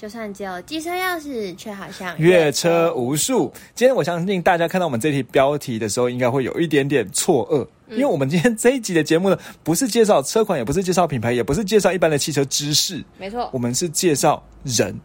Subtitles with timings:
[0.00, 3.52] 就算只有机车钥匙，却好像阅车无数。
[3.74, 13.50] 今天我相信大家看到我们这题标题的时候，应该会有一点点错愕，因为我们今天这一集的节目呢，不是介绍车款，也不是介绍品牌，也不是介绍一般的汽车知识，没错。
[13.52, 14.98] 我，们是介绍人。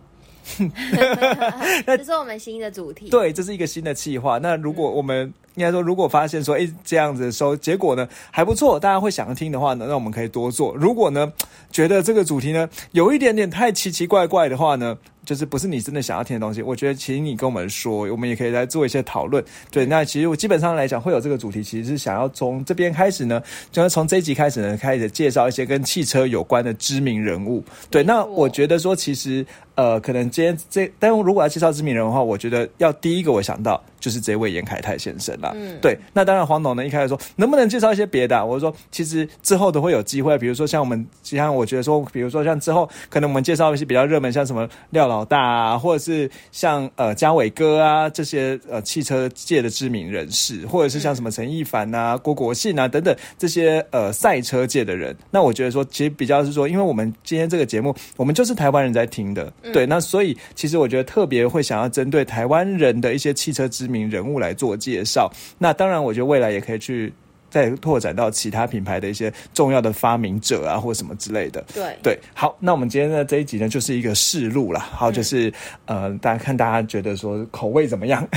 [1.85, 3.09] 这是我们新的主题。
[3.09, 4.37] 对，这是一个新的计划。
[4.37, 10.75] 那如果我们应该说，如果发现说，哎，这样子收结果呢还不错，大家会想要听的话呢，那我们可以多做。
[10.75, 11.31] 如果呢
[11.71, 19.43] 觉得这个主题呢有一点点太奇奇怪怪的话呢，就是不是你真的想要听的东西，我觉得请你跟我们说，我们也可以来做一些讨论。
[19.71, 27.63] 对，那其实我基本上来讲会有这个主题，其实是想要从这边开始呢，就是从这一集开始呢，开始介绍一些跟汽车有关的知名人物。
[27.89, 29.45] 对，那我觉得说其实。
[29.75, 35.51] 呃，可能今天这，但如果要介绍知名人的话，我觉得要第一个我想到就是这位严凯泰先生啦。
[35.55, 35.97] 嗯，对。
[36.13, 38.45] 那当然，黄董呢一开始说能不能介绍一些别的？
[38.45, 55.17] 我说其实之后都会有机会，比如说像我们，像我觉得说，比如说像之后可能我们介绍一些比较热门，像什么廖老大啊，或者是像呃嘉伟哥啊这些呃汽车界的知名人士，或者是像什么陈亦凡啊、郭国信啊等等这些呃赛车界的人。
[55.31, 59.51] 那我觉得说，其实比较是说，因为我们今天这个节目，我们就是台湾人在听的。
[59.73, 65.31] 对，那所以其实我觉得特别会想要针对台湾人的一些汽车知名人物来做介绍。
[65.57, 67.13] 那当然，我觉得未来也可以去
[67.55, 71.63] 再拓展到其他品牌的一些重要的发明者啊，或什么之类的。
[71.73, 74.89] 对对，好，那我们今天的这一集呢，就是一个试录啦。
[74.91, 75.49] 好，就是、
[75.85, 78.27] 呃，大家看大家觉得说口味怎么样，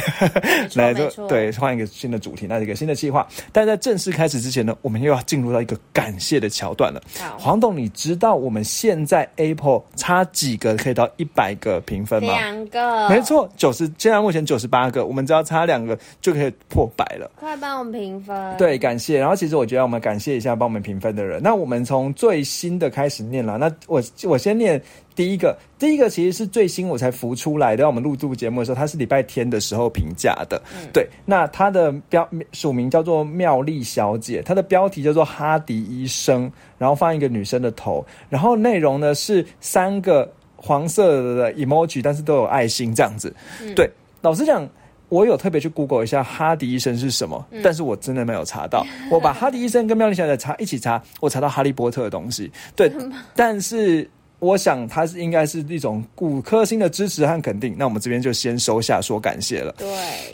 [0.77, 3.27] 来没错对换一个新的主题，那一个新的计划。
[3.51, 7.03] 但在正式开始之前呢，我们又要进入到一个感谢的桥段了。
[7.37, 12.29] 黄董，你知道我们现在 Apple 差几个可以到一百个评分吗？
[12.29, 17.29] 两个，没，错，九十，现在目前九十八个，我们只要差两个就可以破百了。
[17.35, 18.57] 快帮我们评分。
[18.57, 19.08] 对，感谢。
[19.17, 21.43] 然后其实我觉得我们感谢一下帮我们评分的人。
[21.43, 23.57] 那我们从最新的开始念了。
[23.57, 24.81] 那我我先念
[25.15, 27.87] 第一个，第一个其实是最新我才浮出来的。
[27.87, 30.61] 我们录这部节目的时候，他是礼拜天的时候评价的。
[30.93, 43.35] 对，那他的标署名叫做妙丽小姐，她的标题叫做哈迪医生，然后放一个女生的头，然后内容呢是三个黄色的 emoji，但是都有爱心这样子。
[43.75, 44.69] 对，老实讲。
[45.09, 48.85] 我有特别去 Google 一下哈迪医生是什么，但是我真的没有查到。
[49.11, 52.51] 我把哈迪医生跟妙丽小姐查一起查，我查到哈利波特的东西。
[52.77, 52.93] 对，
[53.35, 54.09] 但是
[54.39, 57.75] 我想它是应该是一种五颗星的支持和肯定。
[57.79, 59.73] 那我们这边就先收下说感谢了。
[59.79, 59.89] 对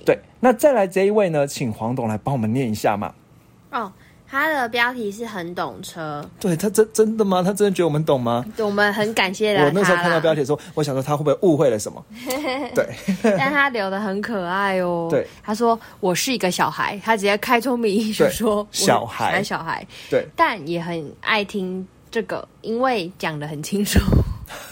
[0.05, 3.15] 对，那再来这一位呢，请黄董来帮我们念一下嘛。
[3.71, 3.93] 哦，
[4.35, 7.41] 它的标题是很懂车，对他真真的吗？
[7.41, 8.45] 他真的觉得我们懂吗？
[8.59, 12.05] 我们很感谢他我那时候看到标题，题的时候，我想说他会不会误会了什么？
[12.75, 12.85] 对，
[13.23, 15.07] 但他留的很可爱哦。
[15.09, 19.41] 对，他说我是一个小孩，他直接开宗明义就说小孩。
[19.41, 24.01] 小孩，对，但也很爱听这个，因为讲的很清楚，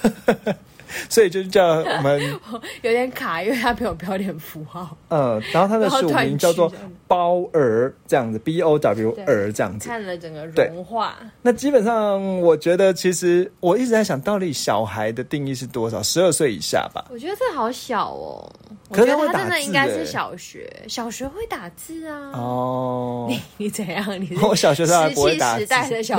[1.09, 2.21] 所以就是叫我们
[2.83, 6.73] 有点卡，因为他没有标点符号，嗯，然后他的署名叫做
[7.07, 9.89] 包儿这样子，B O W 对儿这样子。
[9.89, 11.17] 看了整个融化。
[11.43, 16.03] 那基本上，我觉得其实我一直在想，到底小孩的定义是多少？
[16.03, 17.05] 十二岁以下吧。
[17.11, 22.31] 我觉得这好小哦，我可是他真的应该是欸小学，小学会打字啊。
[22.35, 24.21] 哦， 你你怎样？
[24.21, 25.65] 你是 我小学时候还不会打没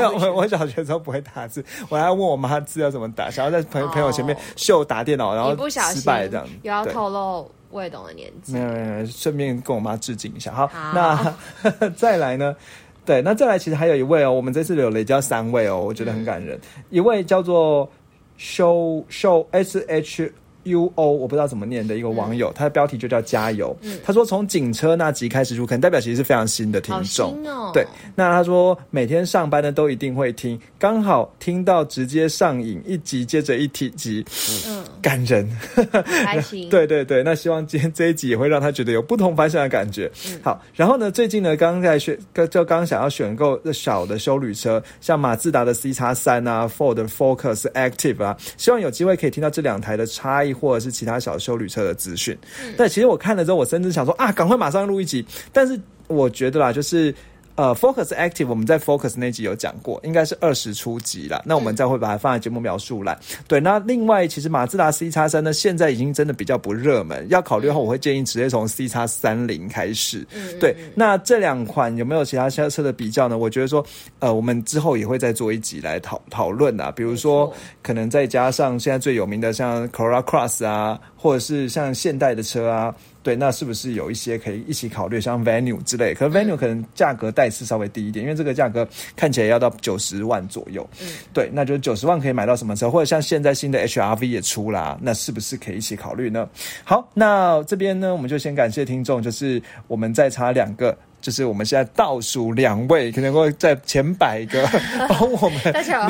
[0.01, 6.47] 有，我我小学时候不会打字，我还要问我妈字要怎么打，想要在朋友哦朋友前面秀打电脑，然后一不小心失败这样。
[6.63, 8.59] 又要透露魏董的年纪没。
[8.59, 10.51] 有没有顺便跟我妈致敬一下。
[10.51, 11.33] 好，好
[11.79, 12.55] 那 再来呢？
[13.05, 16.57] 对，那再来其实还有一位哦，我们这次有累加三位哦，我觉得很感人。
[16.89, 17.89] 一位叫做
[18.39, 20.31] show show s h
[20.63, 23.75] U O，我不知道怎么念的一个网友，他的标题就叫加油。
[23.81, 27.33] 嗯他说从警车那集开始入坑，代表其实是非常新的听众。
[27.45, 27.71] 哦！
[27.73, 34.25] 对，那他说每天上班呢都一定会听，刚好听到直接上瘾，一集接着一集，
[34.67, 35.49] 嗯，感人。
[36.25, 36.67] 开心。
[36.71, 40.11] 对对对，那希望今天这一集也会让他觉得有不同凡响的感觉。
[40.27, 52.37] 嗯好，然后呢，最近呢，刚刚在选，刚就刚刚想要选购小的修旅车，像马自达的 C 叉三啊，Ford Focus Active 啊，希望有机会可以听到这两台的差异，或者是其他小修旅车的资讯。
[52.77, 55.77] 对，其实我看了之后，我甚至想说啊，赶快马上录一集，但是
[56.07, 57.13] 我觉得啦，就是。
[57.55, 61.41] 呃，Focus Active 我们在 Focus 那集有讲过，应该是二十出级啦。
[61.45, 63.17] 那我们再会把它放在节目描述栏。
[63.47, 70.25] 对，那另外其实马自达 C 叉三呢，现在已经真的比较不热门，要考虑的话，我会建议直接从 C 叉三零开始。
[70.33, 73.37] 嗯对，那这两款有没有其他车的比较呢？
[73.37, 73.85] 我觉得说，
[74.17, 77.53] 呃，我们之后也会再做一集来讨讨论啊，比如说
[77.83, 82.95] 可能再加上现在最有名的像 Corolla Cross 啊，或者是像现代的车啊。
[83.23, 86.13] 对，那是不是有一些可以一起考虑，像 Venue 之类？
[86.13, 90.87] 可是 Venue 可能价格带是稍微低一点，因为这个价格看起来要到九十万左右。
[91.01, 92.91] 嗯，对，那就是九十万可以买到什么车？
[92.91, 96.47] 或者像现在新的 HRV 也出啦，那是不是可以一起考虑呢？
[96.83, 100.95] 好，那这边呢，我们就先感谢听众，就是我们再查两个。
[101.23, 104.67] 就是我们现在倒数两位，可能会在前百个
[105.07, 105.59] 帮我们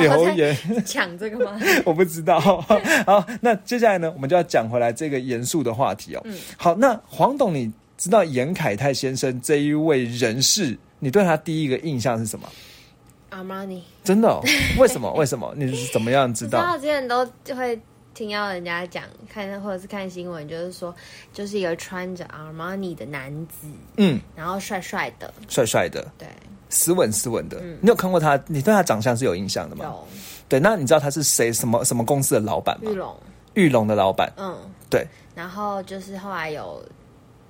[0.00, 1.56] 留言， 抢这个吗？
[1.86, 2.40] 我不知道。
[2.40, 6.20] 好，那接下来呢，我们就要讲回来这个严肃的话题哦。
[6.24, 12.48] 嗯好，那黄董，你知道严凯泰先生这一位人士，你对他第一个印象是什么？
[13.30, 14.40] 阿玛尼，真的、哦？
[14.78, 15.12] 为什么？
[15.14, 15.54] 为什么？
[15.56, 16.72] 你是怎么样知知道道？
[16.72, 17.24] 我之前都
[17.54, 17.80] 会
[18.14, 20.94] 听到人家讲，看或者是看新闻，就是说，
[21.32, 23.66] 就是一个穿着阿玛尼的男子，
[23.96, 26.28] 嗯，然后帅帅的，帅帅的，对，
[26.70, 27.58] 斯文斯文的。
[27.60, 28.40] 嗯你有看过他？
[28.46, 29.84] 你对他长相是有印象的吗？
[29.84, 30.08] 有
[30.48, 31.52] 对，那你知道他是谁？
[31.52, 32.94] 什么什么公司的老板吗玉？
[32.94, 33.16] 龙，
[33.54, 34.56] 玉龙的老板，嗯，
[34.88, 36.84] 对，然后就是后来有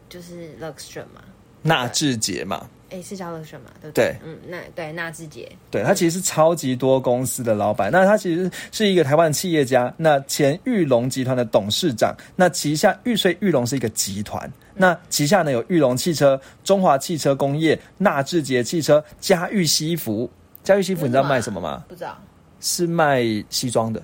[0.08, 1.22] 就是 Luxtron 嘛，
[1.62, 2.67] 纳智捷嘛。
[2.90, 20.31] 诶，是叫 Luxtron 嘛，对不对嗯，那对纳智捷，对他其实是超级多公司的老板，那他其实是一个台湾企业家，那前玉龙集团的董事长，那旗下玉穗玉龙是一个集团，那旗下呢有玉龙汽车、中华汽车工业、纳智捷汽车、嘉裕西服。
[20.62, 21.84] 嘉裕西服你知道卖什么吗？
[21.88, 22.16] 不知道。
[22.60, 24.02] 是卖西装的。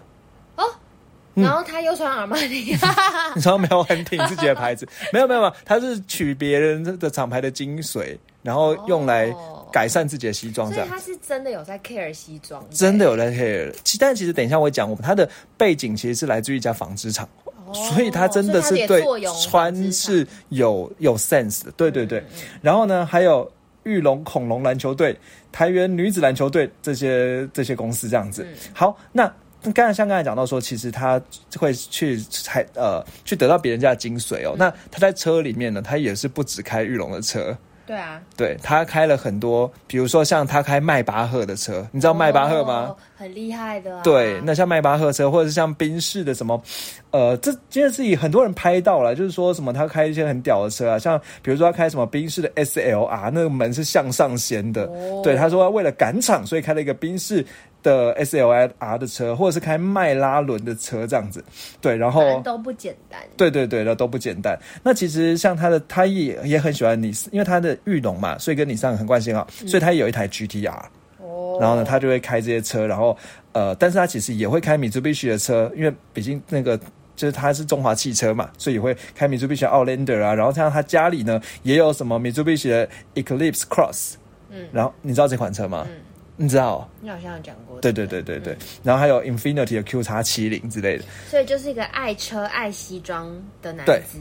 [1.34, 2.76] 然后他又穿阿玛尼，
[3.34, 4.86] 你知道没有很挺自己的牌子？
[5.12, 10.96] 没有没有没有，他是取别人的厂牌的精髓，然后用来哦改善自己的西装，这所以样。
[10.96, 19.04] 他是真的有在 care 西装，真的有在 care，其但其实等一下我会讲，我们他的背景其实是来自于一家纺织厂，哦所以他真的是对
[19.48, 22.22] 穿是是有有 sense 的，对对对。
[22.60, 23.50] 然后呢，还有
[23.84, 25.16] 玉龙恐龙篮球队、
[25.52, 28.44] 台原女子篮球队这些这些公司这样子。
[28.74, 29.32] 好，那。
[29.74, 31.20] 刚才像刚才讲到说，其实他
[31.58, 34.54] 会去采呃去得到别人家的精髓哦。
[34.58, 42.86] 那他在车里面呢，他也是不只开玉龙的车，对啊，对他开了很多，比如说像他开迈巴赫的车，你知道迈巴赫吗？
[42.88, 42.96] 哦？
[43.16, 46.62] 很厉害的、啊，对，那像迈巴赫车，或者是像宾士的什么，
[47.10, 57.44] 呃，这这件事情很多人拍到了，就是说什么他开一些很屌的车啊，像比如说他开什么宾士的 SLR，那个门是向上掀的，哦对，他说为了赶场，所以开了一个宾士
[57.82, 61.42] 的 SLR 的车，或者是开迈拉伦的车这样子，
[61.80, 63.20] 对，然后都不简单。
[63.36, 64.58] 对对对，那都不简单。
[64.82, 70.82] 那其实像他的，他也也很喜欢你，因为他的玉龙嘛，所以跟你上很关系好，所以他也有一台 GTR。
[71.18, 73.16] 哦，然后呢，他就会开这些车，然后
[73.52, 76.78] 呃，但是他其实也会开米兹必须的车，因为毕竟那个
[77.16, 80.34] 就是他是中华汽车嘛，所以也会开米兹必须的 Outlander 啊。
[80.34, 84.14] 然后像他家里呢，也有什么米兹必须的 Eclipse Cross，
[84.50, 85.86] 嗯然后你知道这款车吗？
[85.88, 85.96] 嗯
[86.42, 86.76] 你知道？
[86.76, 86.88] 哦？
[87.02, 88.22] 你好像有讲过，对对对？
[88.22, 94.02] 对对，然后还有 Infinity 的 Q 叉七零之类的，所以就是一个爱车爱西装的男对。
[94.10, 94.18] 子，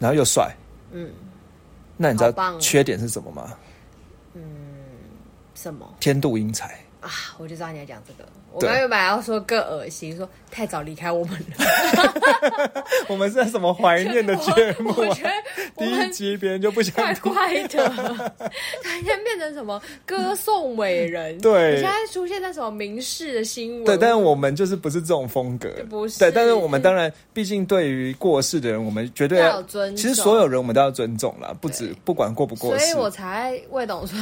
[0.00, 0.52] 然后又帅。
[0.90, 1.08] 嗯，
[1.96, 3.54] 那你知道缺点是什么吗？
[4.34, 4.42] 嗯
[5.54, 5.88] 什么？
[6.00, 6.76] 天妒英才。
[7.00, 7.10] 啊？
[7.38, 8.28] 我就知道你要讲这个。
[8.52, 12.84] 我对刚原本还要说更恶心，说太早离开我们了。
[13.08, 15.22] 我们是在什么怀念的节目啊 我觉？
[15.24, 15.30] 得
[15.74, 17.32] 我 第一集别人就不想怪听。
[17.32, 17.88] 怪的，
[18.82, 21.38] 突然间变成什么歌颂伟人？
[21.38, 23.84] 对你现在出现在什么民事的新闻？
[23.84, 34.18] 对，但是我们就是不是这种风格，不是对，但是我们当然，毕竟对于过世的人，我们绝对要有尊重其实所有人我们都要尊重啦，不止不管过不过世所以，我才魏董说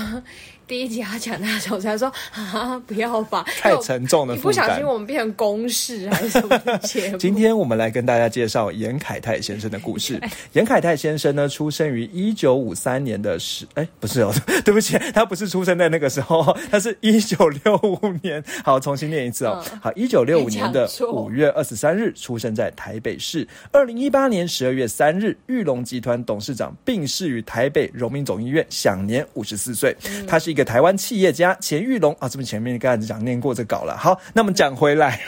[0.67, 4.87] 第一集他讲那时候，我才说 啊，不要吧，太沉重的负担一不小心。
[4.87, 7.19] 我们变成公式还是什么节目？
[7.19, 10.21] 今天我们来跟大家介绍严凯泰先生的故事。
[10.55, 14.33] 严凯泰先生呢，出生于一九五三年的十，哎，不是哦，
[14.65, 18.43] 对不起，他不是出生在那个时候，他是一九六五年。
[18.65, 19.63] 好，重新念一次哦。
[19.73, 23.47] 嗯好，一九六五年的五月二十三日出生在台北市。
[23.71, 29.95] 二零一八年十二月三日，玉龙集团董事长病逝于台北荣民总医院，享年五十四岁。
[30.27, 33.97] 他是一个台湾企业家，钱玉龙啊，这边前面刚才讲念过这稿了。
[33.97, 35.11] 好，那么讲回来，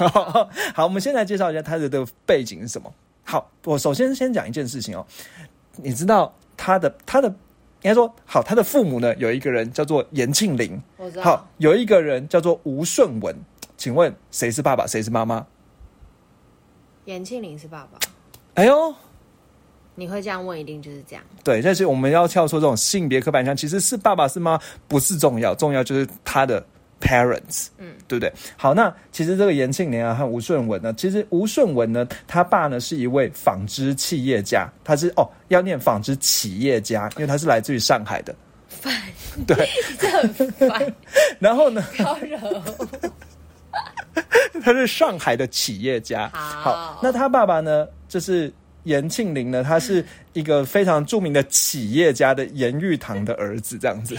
[0.72, 2.94] 好，我们先来介绍一下他的的背景是什么。
[3.24, 5.04] 好，我首先先讲一件事情哦，
[5.78, 13.34] 你知道他的他的应该说好，他的父母呢有一个人叫做严庆龄，我知道好，有一个人叫做吴顺文。
[13.76, 15.44] 请问谁是爸爸，谁是妈妈？
[17.04, 17.98] 严庆林是爸爸，
[18.54, 18.94] 哎呦，
[19.96, 21.24] 你会这样问，一定就是这样。
[21.42, 26.64] 对，但是我们要跳出这种性别刻板印象，其实是爸爸是妈不是重要，重要就是他的
[27.00, 28.32] parents，嗯，对不对？
[28.56, 38.34] 好，那其实这个严庆年啊和吴顺文呢，其实吴顺文呢，他爸呢是一位纺织企业家，他是哦要念纺织企业家，因为他是来自于上海的，
[38.68, 38.92] 烦，
[39.46, 40.94] 对，这很烦，
[41.40, 42.62] 然后呢，好惹哦。
[44.62, 46.30] 他是上海的企业家。
[46.32, 48.50] 好那他爸爸呢，就是
[48.86, 50.02] 严庆林呢，他是
[50.32, 54.16] 一个非常著名的企业家的严玉堂的儿子，这样子。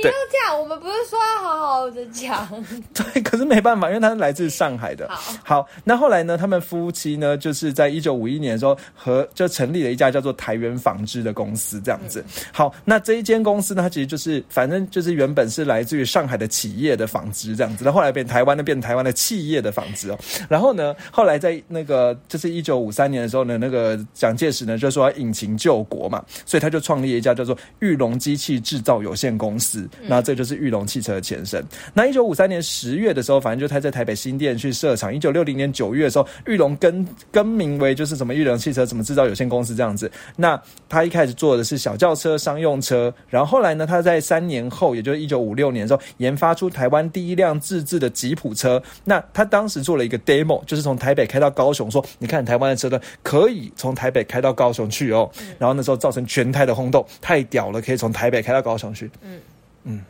[0.00, 2.48] 你要这样，我们不是说要好好的讲？
[2.94, 5.08] 对，可是没办法，因为他是来自上海的。
[5.44, 12.24] 好那后来呢，他们夫妻呢，就是在一九五一年的时候和就成立了一家叫做台源纺织的公司，这样子。
[12.52, 20.18] 好，那这一间公司呢，它其实就是反正就是原本是来自于上海的企业的纺织这样子，那后来变台湾的变台湾的企业的纺织哦。
[20.48, 29.81] 然后呢，后来在那个就是一九五三年的时候呢，那个蒋介石呢就说要引擎救国嘛，所以他就创立一家叫做玉龙机器制造有限公司。
[30.06, 31.64] 那这就是玉龙汽车的前身。
[31.94, 35.14] 那一九五三年十月的时候，反正就他在台北新店去设厂。
[35.14, 40.10] 一九六零年九月的时候，玉龙更更名为就是什么玉龙汽车什么制造有限公司这样子。
[40.36, 48.82] 那他一开始做的是小轿车、商用车，然后后来呢，他在三年后，也就是一九五六年的时候，研发出台湾第一辆自制的吉普车。
[49.04, 55.30] 那他当时做了一个 demo，就是从台北开到高雄，说你看台湾的车呢，可以从台北开到高雄去哦。
[55.58, 59.10] 然后那时候造成全台的轰动，太屌了，可以从台北开到高雄去。
[59.22, 59.38] 嗯
[59.84, 60.02] 嗯，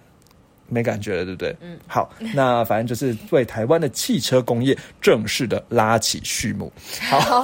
[0.69, 1.57] 没感觉了，对不对？
[1.61, 6.73] 嗯，好，那反正就是为台湾的汽车工业正式的拉起序幕。
[7.11, 7.43] 好，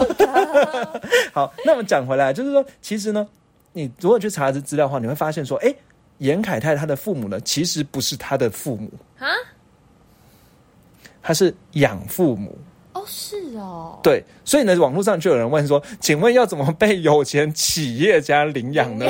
[1.33, 3.27] 好，那我们讲回来，就是说，其实呢，
[3.73, 5.75] 你如果去查这资料的话，你会发现说，哎，
[6.19, 9.29] 严凯泰他的父母呢，其实不是他的父母啊，
[11.23, 12.59] 他是养父母。
[12.95, 19.07] 哦，是哦，对，所以呢，网络上就有人问说，请问要怎么被有钱企业家领养呢？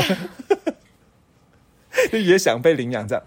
[2.13, 3.25] 也想被领养这样，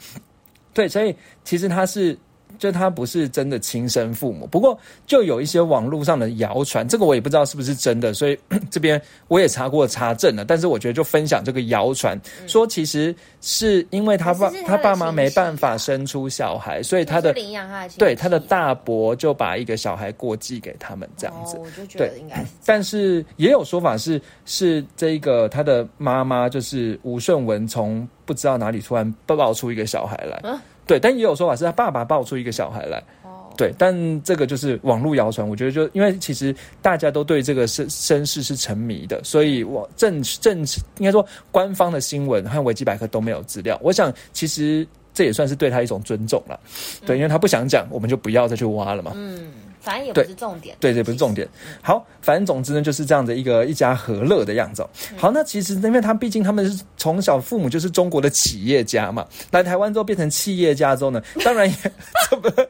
[0.74, 2.18] 对，所以其实他是，
[2.62, 4.46] 就他不是真的亲生父母。
[4.46, 4.78] 不过
[5.08, 8.38] 就有一些网络上的谣传，这个我也不知道是不是真的，所以
[8.70, 10.46] 这边我也查过查证了。
[10.46, 21.58] 但是我觉得就分享这个谣传，说其实是因为他爸他他爸妈没办法啊生出小孩，所以他的就是领养他的对他的大伯就把一个小孩过继给他们这样子。
[21.58, 30.60] 哦，我就觉得应该是但是也有说法是，是这个他的妈妈就是吴顺文从不知道哪里突然抱出一个小孩来，嗯
[30.92, 40.60] 对，但也有说法是他爸爸抱出一个小孩来，哦，对，但这个就是网络谣传，我觉得就因为其实大家都对这个身身世是沉迷的，所以我正正
[40.98, 46.60] 应该说官方的新闻和维基百科都没有资料，我想其实这也算是对他一种尊重了，
[47.06, 49.50] 对，因为他不想讲，我们就不要再去挖了嘛，嗯，
[49.82, 51.48] 反正也不是重点，对，这不是重点。
[51.82, 54.90] 好，反正总之呢，就是这样的一个一家和乐的样子哦。
[55.18, 61.76] 好，那其实因为他毕竟他们是从小父母就是中国的企业家嘛，来台湾之后变成企业家之后呢，当然也
[62.30, 62.52] 怎么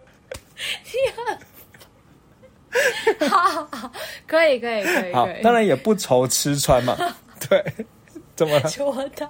[4.25, 6.97] 可以可以可以好可以，，当然也不愁吃穿嘛。
[7.49, 7.61] 对，
[8.35, 8.71] 怎么了？
[8.79, 9.27] 我到，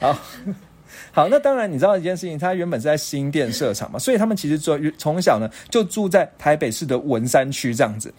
[0.00, 0.18] 好。
[1.12, 8.12] 好，那当然，你知道一件事情，他原本是在新店设厂嘛，所以他们其实从从小呢就住在台北市的文山区这样子。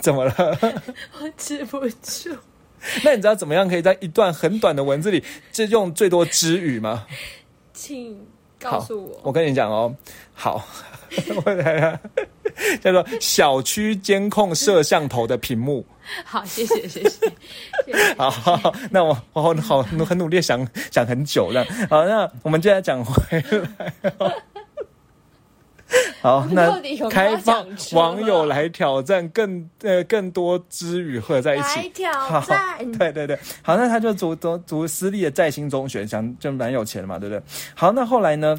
[0.00, 0.34] 怎么了？
[1.20, 2.34] 我止不住，
[3.04, 5.22] 那你知道怎么样可以在一段很短的文字里，
[5.52, 7.06] 就用最多之语吗？
[7.74, 8.18] 请
[8.58, 9.94] 告诉我，我跟你讲哦，
[10.32, 10.66] 好，
[11.44, 12.00] 我来了，
[12.82, 15.84] 叫做小区监控摄像头的屏幕。
[16.24, 17.32] 好，谢谢 谢谢，
[18.16, 21.66] 好，那我我好好很努力地想想很久这样。
[21.88, 23.92] 好，那我们接下来讲回来。
[26.20, 31.88] 好， 那开放网友来挑战更呃更多之语合在一起来。
[31.90, 37.42] 挑好战，对对对，好，那他就读读读私立的在兴中学，想就蛮有钱的嘛，对不对？
[37.74, 38.58] 好，那后来呢？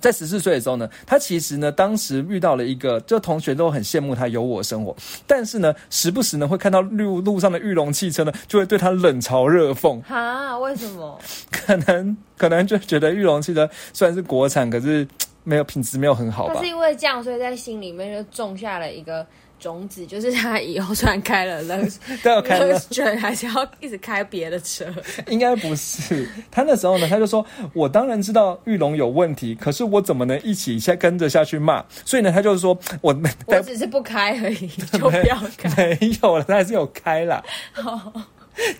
[0.00, 4.94] 在十四岁的时候呢，他其实呢，当时遇到了一个，就同学都很羡慕他有我生活，
[5.26, 10.58] 但是呢，时不时呢会看到路路上的玉龙汽车呢，就会对他冷嘲热讽，哈？
[10.58, 11.18] 为什么？
[11.50, 15.06] 可能可能就觉得玉龙汽车虽然是国产，可是
[15.44, 16.68] 没有品质没有很好吧他是？
[16.68, 19.26] 因为这样，所以在心里面就种下了一个
[19.58, 21.62] 种子， 就是他以后虽然开了
[22.24, 24.86] 要开了 Luxury，还是要一直开别的车。
[25.28, 35.68] 应该不是，他那时候呢，他就说：“我当然知道玉龙有问题，可是我怎么能一起下跟着下去骂？”所以呢，他就是说：“我我只是不开而已， 就不要开。
[36.00, 37.42] 没有了，他还是有开啦。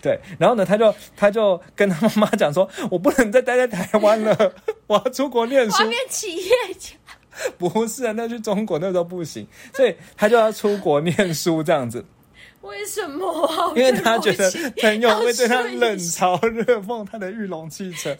[0.01, 4.53] 对，然后呢，他就他就跟他妈妈讲说：“我不能再待在台湾了，
[4.87, 5.89] 我要出国念书我要。
[5.89, 6.89] 变企业家，”
[7.57, 12.03] 不是啊，那去中国那时候不行，所以他就要出国念书这样子。
[12.61, 13.71] 为什么啊？
[13.73, 18.13] 因为他觉得朋友会对他冷嘲热讽他的玉龙汽车，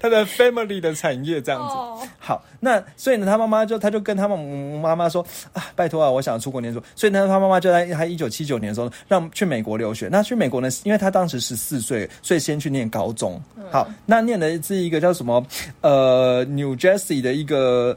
[0.00, 1.74] 他的 family 的产业这样子。
[1.74, 6.82] 哦好，那所以呢，他妈妈就他就跟他妈妈妈说啊，拜托啊，我想出国念书。
[6.96, 10.08] 所以呢，他妈妈就在他一九七九年的时候让去美国留学。
[10.10, 13.40] 那去美国呢，因为他当时十四岁，所以先去念高中。
[13.70, 15.46] 好，那念的是一个叫什么
[15.80, 17.96] 呃 New Jersey 的一个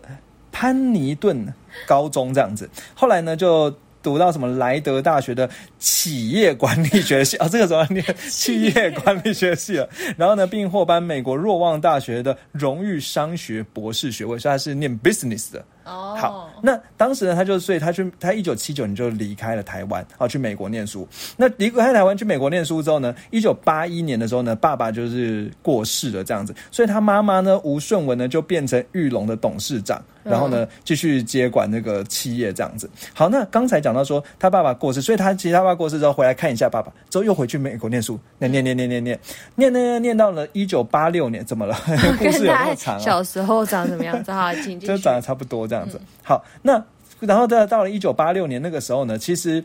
[0.59, 1.53] 潘尼顿
[1.87, 2.69] 高中这样子。
[2.93, 3.73] 后来呢，就
[4.03, 9.89] 读到什么莱德大学的企业管理学系啊、 这个时候念企业管理学系了。
[10.17, 15.63] 然后呢，并获颁美国若望大学的荣誉商学博士学位，所以他是念 business 的。
[15.85, 21.07] 哦，好，那当时呢，他就所以他去他一九七九年就离开了台湾，啊，去美国念书。
[21.35, 32.89] 那离开台湾去美国念书之后呢，一九八一年的时候呢，爸爸就是过世了这样子，所以他妈妈呢吴顺文呢就变成玉龙的董事长，然后呢继续接管那个企业这样子。
[33.13, 39.19] 好，那刚才讲到说他爸爸过世，所以他其实他爸爸过世之后回来看一下爸爸，之后又回去美国念书，那念念念念念
[39.55, 41.75] 念念念念到了一九八六年，怎么了？
[42.19, 42.99] 故事有那么长啊？
[42.99, 44.31] 小时候长什么样子？
[44.31, 44.79] 哈，请。
[44.89, 46.01] 就长得差不多这样子。
[46.23, 46.83] 好，那
[47.19, 49.63] 然后到到了一九八六年那个时候呢，其实。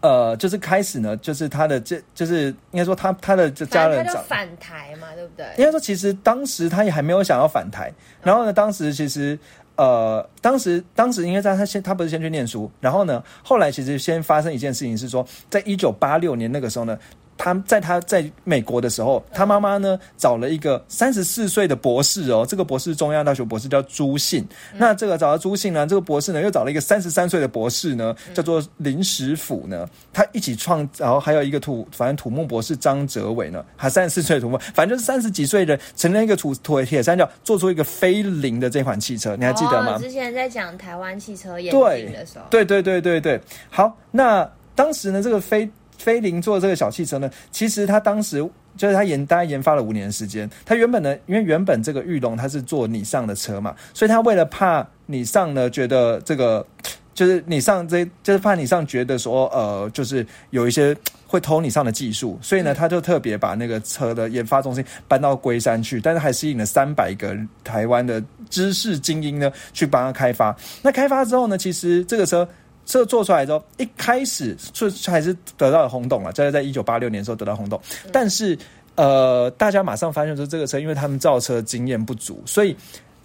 [0.00, 5.46] 呃，就是开始呢，就是他的这，就是应该说他他的这家人长，反台嘛，对不对？
[5.56, 7.90] 应该说其实当时他也还没有想要反台，
[8.22, 9.38] 然后呢，当时其实
[9.76, 16.98] 呃，当时当时应该在他先他不是先去念书，然后呢，后来其实先发生一件事情是说，在一九八六年那个时候呢。
[17.36, 24.46] 他在他在美国的时候，他妈妈呢找了一个三十四岁的博士哦，这个博士是中央大学博士叫朱信。
[24.76, 39.96] 那这个找到朱信呢，这个博士呢又找了一个三十三岁的博士呢，叫做林石甫呢，他一起创，然后还有一个土，反正土木博士张哲伟呢，还三十四岁的土木，反正就是三十几岁的人成了一个土土铁三角，做出一个飞凌的这款汽车，你还记得吗？
[39.96, 48.38] 哦之前在讲台湾汽车演对进的时候，对对对对对，好，那当时呢，这个飞飞凌做这个小汽车呢，其实他当时
[48.76, 50.48] 就是他研大概研发了五年的时间。
[50.64, 56.66] 他原本呢，因为原本这个玉龙他是做你上的车嘛，所以他为了怕你上呢觉得这个
[57.14, 60.96] 就是你上这就是怕你上觉得说呃就是有一些。
[61.26, 70.54] 会偷你上的技术，所以呢，他就特别把那个车的研发中心搬到龟山去，但是还吸引了三百个台湾的知识精英呢，去帮他开发。
[70.80, 72.48] 那开发之后呢，其实这个车
[72.86, 77.80] 车做出来之后，一开始就还是得到了轰动了，这是在一九八六年的时候得到轰动，
[78.12, 78.58] 但是
[78.94, 82.76] 呃，大家马上发现说这个车，因为他们造车经验不足，所以。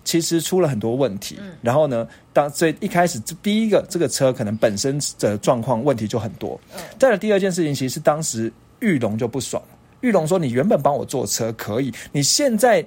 [0.06, 6.60] 其实出了很多问题，然后呢，当所以一开始第一个这个车可能本身的状况问题就很多，
[6.98, 9.62] 再来第二件事情，其实是当时玉龙就不爽，
[10.02, 12.84] 玉龙说你原本帮我做车可以，你现在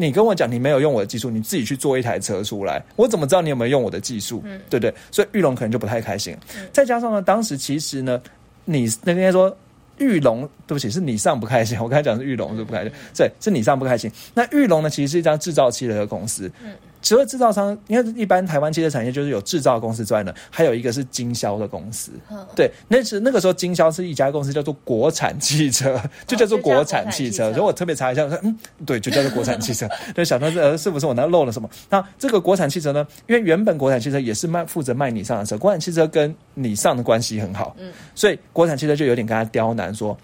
[0.00, 4.42] 你跟我讲你没有用我的技术，你自己去做一台车出来，我怎么知道你有没有用我的技术？
[4.68, 4.94] 对不对？
[5.10, 6.36] 所以玉龙可能就不太开心。
[6.72, 8.20] 再加上呢，当时其实呢，
[8.64, 9.54] 你那应该说。
[9.98, 11.78] 玉龙，对不起，是你上不开心。
[11.78, 14.10] 我刚才讲是玉龙是不开心，对，是你上不开心。
[14.32, 16.50] 那玉龙呢，其实是一家制造汽车的公司。
[16.64, 22.12] 嗯，除了制造商，因为一般台湾汽车产业就是有制造公司之外呢，还有一个是经销的公司。
[22.54, 27.50] 对，那是那个时候经销是一家公司叫做国产汽车，就叫做国产汽车。
[27.52, 29.88] 所以我特别查一下，我说嗯，对，就叫做国产汽车。
[30.14, 31.68] 就想到呃，是不是我那漏了什么？
[31.88, 33.06] 那这个国产汽车呢？
[33.26, 40.16] 因为原本国产汽车也是卖负责卖你上的车，国产汽车跟你上的关系很好，嗯，所以国产汽车就有点跟他刁难说，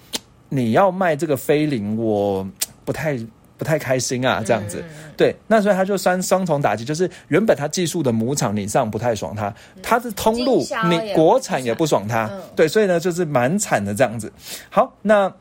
[0.50, 2.46] 你要卖这个飞凌，我
[2.84, 3.18] 不太。
[3.58, 4.84] 不太开心啊，这样子，
[5.16, 14.30] 对，那所以他就双双重打击，就是原本他技术的母厂你上不太爽他，他的通路你国产也不爽他，对，所以呢就是蛮惨的这样子。
[14.68, 15.32] 好，那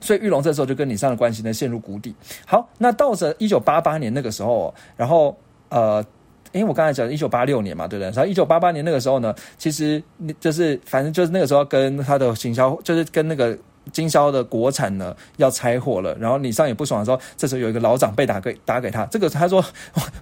[0.00, 2.14] 所以玉龙这时候就跟李尚的关系呢陷入谷底。
[2.46, 5.36] 好，那到着一九八八年那个时候，然后
[5.70, 6.04] 呃，
[6.52, 8.10] 因为我刚才讲一九八六年嘛，对不对？
[8.14, 10.00] 然后一九八八年那个时候呢，其实
[10.38, 13.58] 就是反正就是那个时候跟他的行销，就是跟那个。
[13.92, 19.64] 经销的国产呢要拆货了，然后你上也不爽的时候，这时候有一个老长辈打给打给他，这个他说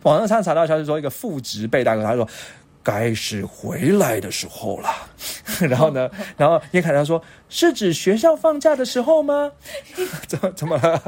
[0.03, 2.27] 网上上查到消息说一个副职被打给他说
[2.83, 4.88] 该是回来的时候了，
[5.68, 9.53] 然后呢，然后叶凯他说是指学校放假的时候吗？
[10.27, 11.03] 怎么怎么了？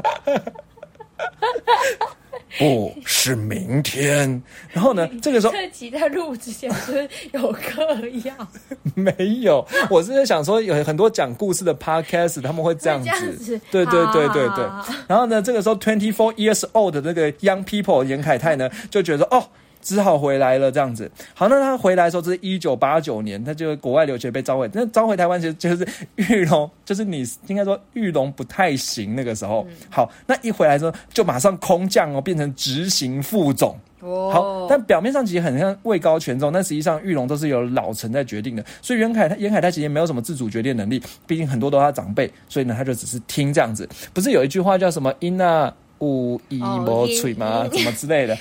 [2.57, 5.09] 不是明天，然后呢？
[5.21, 7.81] 这个时候，这集在录之前是有嗑
[8.25, 8.35] 药，
[8.93, 9.65] 没有。
[9.89, 14.65] 我是在想说，有很多讲故事的 podcast，他们会这样子，对对对对对。
[15.07, 19.47] 然后呢，这个时候 twenty four years old 的那个 young people 严凯泰呢，就觉得哦，
[19.81, 21.09] 只好回来了这样子。
[21.33, 24.69] 好，那他回来的时候，这是一九八九年，他就国外留学被召回。
[24.73, 29.65] 那召回台湾其实就是玉龙，就是你应该说玉龙不太行那个时候。
[29.89, 33.77] 好，那一回来之后就马上空降哦，变成执行副总。
[34.03, 38.65] 好，但表面上其实很像位高权重，但实际上玉龙都是由老臣在决定的。
[38.81, 43.87] 所以袁凯他袁凯他其实没有什么自主决定能力，毕竟很多都是他长辈，所以呢他就只是听这样子。
[44.11, 47.67] 不是有一句话叫什么“因那无一莫吹”吗？
[47.71, 48.37] 怎么之类的？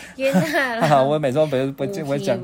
[1.09, 2.37] 我每次都不不不会讲。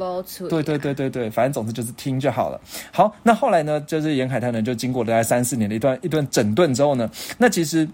[0.49, 2.61] 对对对对对，反正总之就是听就好了。
[2.93, 7.89] 好，那后来呢，就是严凯他呢就经过大概三四年的一段一段整顿之后呢，那其实。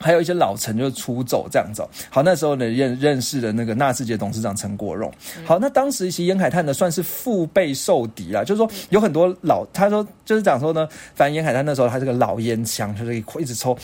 [0.00, 1.84] 还有一些老臣就出走这样子。
[2.08, 5.12] 好，那时候呢认认识了那个纳智捷董事长陈国荣。
[5.44, 13.76] 好，那当时其实严海泰呢算是腹背受敌啦，就是说有很多老，他说就是讲说呢，反正严海泰那时候他是个老烟枪，就是一直抽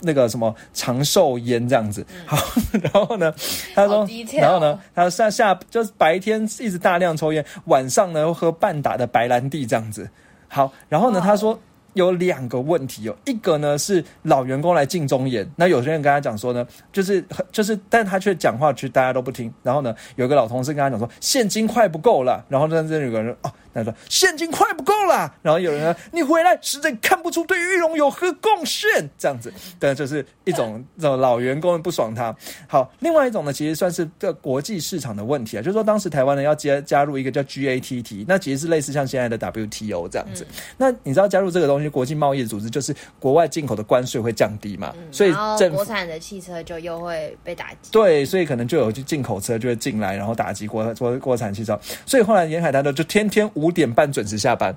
[0.00, 2.04] 那个什么长寿烟这样子。
[2.26, 2.36] 好，
[2.80, 3.34] 然后呢，
[3.74, 10.08] 他说，然后呢，他下下就是白天一直大量抽烟，晚上呢喝半打的白兰地这样子。
[10.48, 11.58] 好，然后呢，他说。
[11.94, 19.52] 有两个问题哦，一个呢是老员工来敬忠言，那有些人跟他讲说呢，就是就是，但他却讲话却大家都不听。
[19.64, 22.44] 然后呢，有个老同事跟他讲说，现金快不够了。
[22.48, 23.50] 然后呢，这有个人哦。
[23.84, 28.88] 他说：“现金快不够了。”然后有人说：“你回来实在看不出对玉龙有何贡献。”
[29.18, 32.34] 这样子，对，就是一种这种老员工不爽他。
[32.66, 40.46] 好，另外一种呢，其实算是个国际市场的问题啊，就是说当时台湾呢要加加入一个叫 GATT，那其实是类似像现在的 WTO 这样子。
[40.76, 44.92] 那你知道加入这个东西，国际贸易组织就是国外进口的关税会降低嘛？
[45.12, 45.32] 所以
[45.70, 47.90] 国产的汽车就又会被打击。
[47.92, 51.78] 对，所以可能就有就进口车就会进来，然后打击国国国产汽车。
[52.04, 53.67] 所以后来沿海滩呢就天天无。
[53.68, 54.74] 五点半准时下班，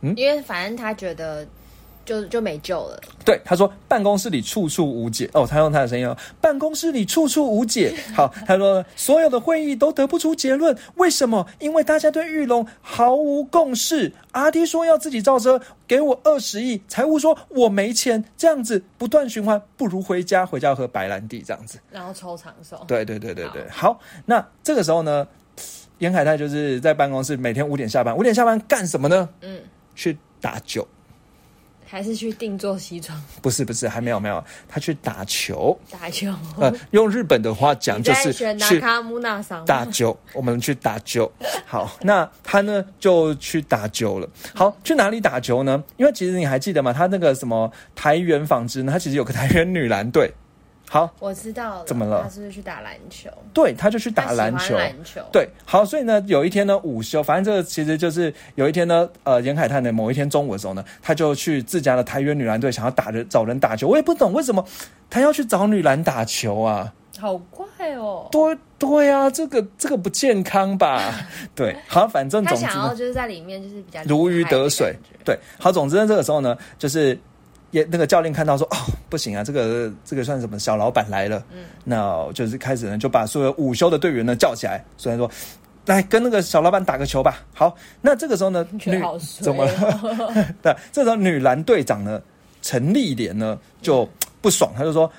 [0.00, 1.46] 嗯，因为反正他觉得
[2.02, 2.98] 就就没救了。
[3.26, 5.28] 对，他说办公室里处处无解。
[5.34, 7.94] 哦，他用他的声音哦，办公室里处处无解。
[8.16, 11.46] 好，他说所有的会议都得不出结论，为什么？
[11.58, 14.10] 因为大家对玉龙毫无共识。
[14.32, 16.80] 阿弟说要自己造车，给我二十亿。
[16.88, 22.82] 财务说我没钱，这样子不断循环，不如回家，回家喝白兰地这样子，然后抽长寿。
[22.88, 25.28] 对对对对对，好，那这个时候呢？
[26.00, 28.16] 严海泰就是在办公室，每天五点下班。
[28.16, 29.28] 五点下班干什么呢？
[29.42, 29.60] 嗯，
[29.94, 30.86] 去打酒，
[31.86, 33.22] 还是去定做西装？
[33.42, 35.78] 不是不是，还没有没有，他去打球。
[35.90, 38.44] 打球，呃，用日本的话讲就是去
[39.66, 40.18] 打球。
[40.32, 41.30] 我们去打球。
[41.66, 44.28] 好，那他呢就去打球了。
[44.54, 45.84] 好，去哪里打球呢？
[45.98, 46.94] 因为其实你还记得吗？
[46.94, 48.92] 他那个什么台原纺织呢？
[48.92, 50.32] 他其实有个台原女篮队。
[50.92, 52.24] 好，我知道了怎么了？
[52.24, 53.30] 他是不是去打篮球？
[53.54, 54.76] 对，他就去打篮球。
[54.76, 55.20] 篮球。
[55.30, 63.86] 对，好，所以呢，有一天呢，午休，反正这个其实就是有一天呢，呃，严海泰的某一天中午的时候呢，他就去自家的台湾女篮队，想要打人找人打球。
[63.86, 64.66] 我也不懂为什么
[65.08, 66.92] 他要去找女篮打球啊？
[67.20, 68.26] 好怪哦！
[68.32, 71.14] 对对啊，这个这个不健康吧？
[71.54, 74.92] 对，好，反正总之想要就是在里面就是比较如鱼得水。
[75.24, 77.16] 对，好，总之呢，这个时候呢，就是。
[77.70, 78.76] 也那个教练看到说哦
[79.08, 85.30] 不行啊，这个这个算什么小老板来了，嗯，那就是开始呢就把所有午休的队员呢叫起来，虽然说
[85.86, 87.38] 来跟那个小老板打个球吧。
[87.54, 89.02] 好，那这个时候呢，女
[89.40, 90.46] 怎么了？
[90.62, 92.20] 对，这时候女篮队长呢
[92.62, 94.08] 陈丽莲呢就
[94.40, 95.10] 不爽，她就说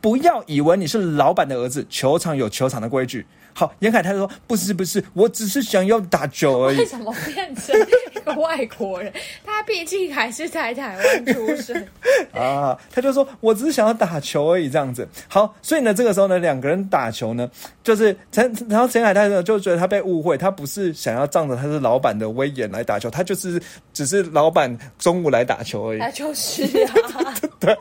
[0.00, 3.26] 不要以为你是老板的儿子，球场有球场的规矩。
[3.58, 6.76] 好，严凯他说不是不是，我只是想要打球而已。
[6.76, 9.10] 为什么变成一个外国人？
[9.46, 11.74] 他毕竟还是在台湾出生
[12.38, 12.78] 啊。
[12.92, 15.08] 他就说我只是想要打球而已，这样子。
[15.26, 17.50] 好，所以呢，这个时候呢，两个人打球呢，
[17.82, 23.58] 就是陈，然后陈凯泰呢就觉得他被误会，他不是想要仗着他是老板的威严来打球，他就是
[23.94, 25.98] 只是老板中午来打球而已。
[25.98, 27.74] 他就是啊， 对。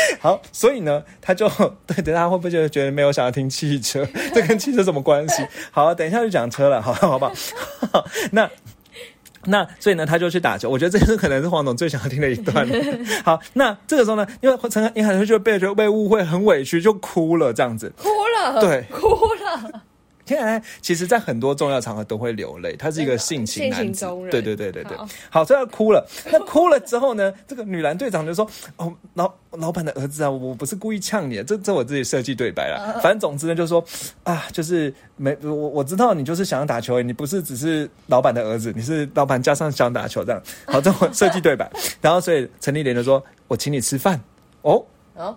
[0.20, 1.48] 好，所以呢，他就
[1.86, 4.06] 对，等下会不会就觉得没有想要听汽车？
[4.34, 5.46] 这跟汽车什么关系？
[5.70, 7.32] 好，等一下就讲车了，好，好不好？
[8.32, 8.48] 那
[9.46, 10.68] 那所以呢，他就去打球。
[10.68, 12.68] 我觉得这是可能是黄总最想要听的一段。
[13.24, 19.82] 好，那这个时候呢，因为陈你可能就被就被误会，很委屈，就哭了，这样子，哭了，对，哭了。
[20.30, 22.76] 天然，其实，在很多重要场合都会流泪。
[22.76, 24.96] 他是一个性情男子，对对对对对。
[25.28, 26.06] 好，所以他哭了。
[26.30, 27.34] 那哭了之后呢？
[27.48, 33.00] 这个女篮队长就说：“哦，老老板的儿子啊，我不是故意呛你，这这我自己设计对白了。
[33.02, 33.84] 反正总之呢，就是说
[34.22, 40.40] 啊，就是没我我知道你就是想要打球，你不是只是老板的儿子，你是老板加上想打球这样。
[40.66, 41.68] 好，这我设计对白。
[42.00, 44.20] 然后，所以陈丽莲就说：我请你吃饭
[44.62, 45.36] 哦哦。”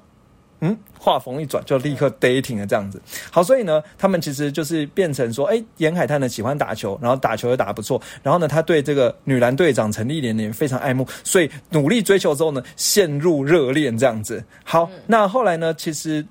[0.63, 3.01] 嗯，话锋一转就立刻 dating 了这样子。
[3.29, 14.43] 好，所以呢，他们其实就是变成说，哎，严海滩呢喜欢打球，然后打球又打得不错，然后呢，他对这个女篮队长陈丽莲呢非常爱慕，所以努力追求之后呢，陷入热恋这样子。
[14.63, 16.25] 好，那后来呢，其实。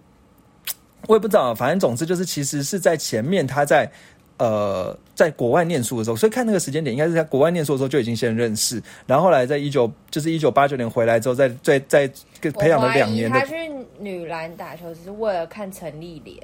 [1.08, 3.90] 我也不知道，反正总之就是，其实是在前面他在
[4.36, 12.08] 呃在国外念书的时候，所以看那个时间点，应该是在国外念书的时候就已经先认识，然后后来在一九就是一九八九年回来之后，再再再
[12.52, 13.54] 培养了两年的他去
[14.02, 16.36] 女篮打球只是为了看陈丽莲。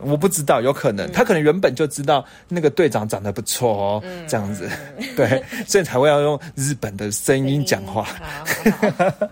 [0.00, 4.68] 我不知道，有可能、他可能原本就知道那个队长长得不错哦，这样子，
[5.16, 8.02] 对，所以才会要用日本的声音讲话。
[8.02, 9.28] 好好好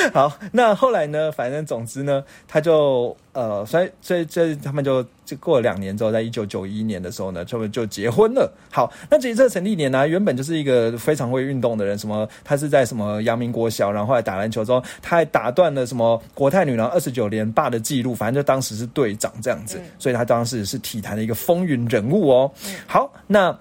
[0.14, 1.30] 好，那后来呢？
[1.32, 8.52] 反正总之呢，他就呃，所以所以这他们就就过了两年之后，在一九九一年的时候呢，他们就结婚了。
[8.70, 22.50] 好，那其实这陈立年呢，原本就是一个非常会运动的人，什么他是在什么阳明国小，然后后来打篮球之后，他还打断了什么国泰女郎二十九连霸的记录，反正就当时是队长这样子，所以他当时是体坛的一个风云人物哦。
[22.86, 23.56] 好，那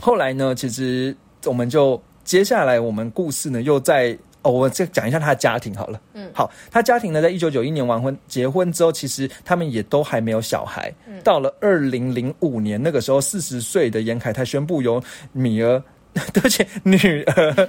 [0.00, 4.16] 后来呢，其实我们就接下来我们故事呢又在。
[4.46, 6.00] 哦，我再讲一下他的家庭好了。
[6.14, 10.92] 嗯，好，他家庭呢，在一九九一年完婚结婚之后，其实他们也都还没有小孩。
[11.08, 15.82] 嗯，到了二零零五年那个时候，四十岁的严凯泰宣布由米儿，
[16.32, 17.68] 对不起，女儿，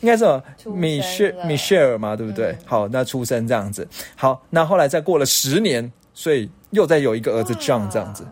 [0.00, 0.24] 应该是
[0.64, 2.56] 米歇米歇尔嘛，对不对？
[2.64, 3.86] 好，那出生这样子。
[4.16, 8.26] 好，那后来再过了十年，所以又再有一个儿子 John 这样子。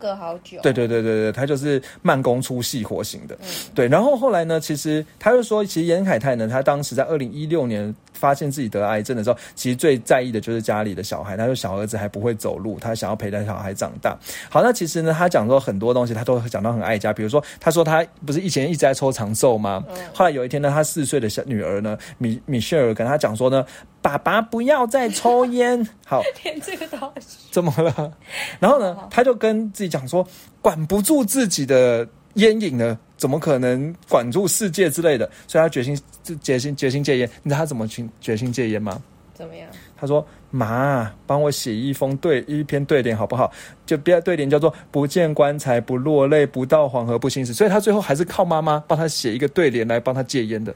[0.00, 0.58] 隔好久。
[0.62, 3.36] 对对对对对，他就是慢工出细活型的。
[3.74, 11.36] 对，然后后来呢，其实他就说，其实严凯泰呢，他当时在二零一六年发现自己得癌症的时候，其实最在意的就是家里的小孩。
[11.36, 14.16] 他说小儿子还不会走路，他想要陪着小孩长大。
[14.48, 17.12] 好，那其实呢，他讲说很多东西，他都讲到很爱家。
[17.12, 19.84] 比如说，他说他不是以前一直在抽长寿吗？
[20.14, 23.64] 后来有一天呢，他四岁的小女儿呢，米米歇尔跟他讲说呢，
[24.06, 25.84] 爸爸不要再抽烟。
[26.06, 27.12] 好，连这个都要
[27.50, 28.12] 怎么了？
[28.60, 30.24] 然后呢，他就跟自己讲说，
[30.62, 35.28] 管不住自己的烟瘾呢，怎么可能管住世界之类的？
[35.48, 36.00] 所以他决心
[36.40, 37.28] 决心决心戒烟。
[37.42, 39.02] 你知道他怎么去决心戒烟吗？
[39.34, 39.68] 怎么样？
[39.98, 43.50] 他说：“妈，帮我写一封对一篇对联好不好？
[43.84, 47.52] 就不要对联叫做‘不见棺材不落泪，不到黄河不心死’。
[47.52, 50.72] 所以他最后还是靠妈妈帮他写一个对联来帮他戒烟的。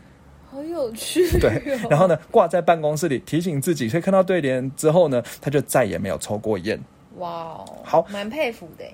[0.80, 1.40] 好有趣、哦。
[1.40, 3.88] 对，然后呢，挂在办公室里提醒自己。
[3.88, 6.80] 所以看到对联之后呢，他就再也没有抽过烟。
[7.18, 8.84] 哇哦，好，蛮佩服的。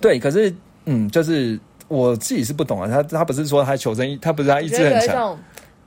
[0.00, 2.88] 对，可是嗯，就是我自己是不懂啊。
[2.88, 5.38] 他他不是说他求生意，他不是他意志很强。”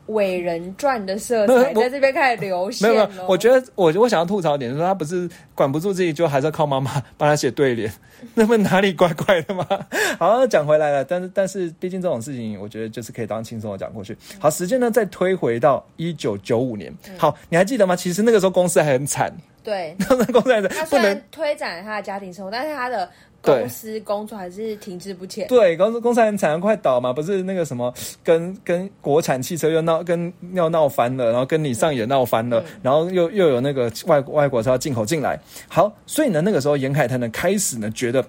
[0.08, 2.90] 伟人传的色彩在这边开始流现。
[2.90, 7.92] 没有没有，我觉得我我想要吐槽点是说，他不是管不住自己，就还是要靠妈妈帮他写对联，
[8.36, 9.66] 那么哪里怪怪的吗？
[10.20, 14.18] 好，讲回来了，但是但是，毕竟这种事情，我觉得就是可以当轻松的讲过去。
[14.40, 16.94] 好，时间呢再推回到一九九五年。
[17.18, 17.96] 好，你还记得吗？
[17.96, 19.34] 其实那个时候公司还很惨。
[19.64, 23.10] 对， 那公司还他虽然推展他的家庭生活，但是他的。
[23.44, 25.48] 公司工作还是停滞不前。
[25.48, 35.40] 对，公司公司很惨，快倒嘛，不是那个什么，跟跟国产汽车又闹，跟要闹翻了，然后跟你上也闹翻了，然后又又有那个外外国车要进口进来。
[35.68, 38.26] 好，所以呢，那个时候沿海滩呢开始呢觉得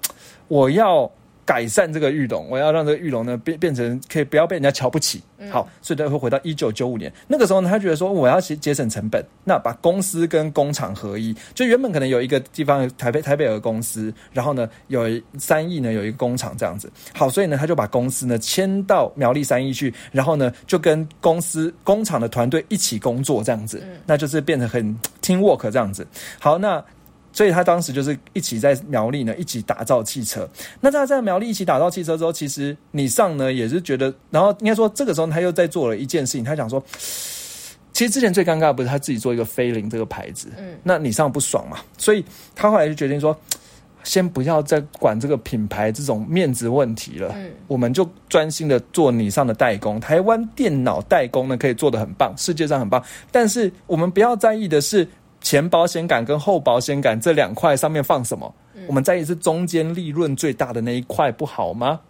[0.48, 1.10] 我要。
[1.44, 5.22] 改善这个玉龙，我要让这个玉龙呢变变成可以不要被人家瞧不起。
[5.50, 11.36] 好，所以他会回到一九九五年那个时候呢，他觉得说我要节节省成本，那把公司跟工厂合一。
[11.52, 15.02] 就原本可能有一个地方台北台北有个公司，然后呢有
[15.36, 16.90] 三亿呢有一个工厂这样子。
[17.12, 24.82] 好，所以呢他就把公司呢迁到苗栗三亿去，然后呢就跟公司工厂的团队一起工作这样子，那就是变成很
[25.20, 26.06] team work 这样子。
[26.38, 26.82] 好，那。
[27.34, 30.48] 所以他当时就是一起在苗栗呢，一起打造汽车。
[30.80, 36.80] 那他在苗栗一起打造汽车之后，其实你上呢也是觉得，然后应该说这个时候他又在做了一件事情，他想说，
[37.92, 43.36] 其实之前最尴尬不是他自己做一个飞凌这个牌子，嗯，那你上不爽嘛，所以他后来就决定说，
[44.04, 49.98] 先不要再管这个品牌这种面子问题了，嗯，我们就专心的做你上的代工。
[49.98, 55.08] 台湾电脑代工呢可以做的很棒，世界上很棒，但是我们不要在意的是。
[55.44, 58.52] 前保险杆跟后保险杆这两块上面放什么？
[58.88, 62.00] 我们在意是中间利润最大的那一块不好吗？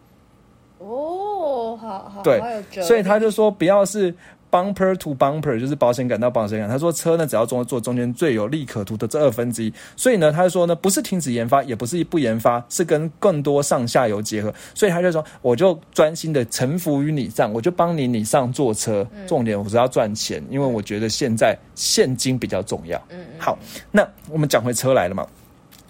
[0.79, 2.41] 哦，好好，对，
[2.83, 4.15] 所以他就说不要是。
[4.55, 6.69] Bumper to bumper 就是保险杆到保险杆。
[6.69, 9.75] 他说车呢，只要做做中间最有利可图的这二分之一。
[9.97, 14.55] 所以呢，他说呢，不是停止研发，也不是不研发，是跟更多上下游结合。
[14.73, 19.05] 所以他就说，我就专心的臣服于你上，我就帮你你上坐车。
[19.27, 22.97] 重点我是要赚钱，因为我觉得现在现金比较重要。
[23.11, 23.59] 嗯，好，
[23.91, 25.27] 那我们讲回车来了嘛。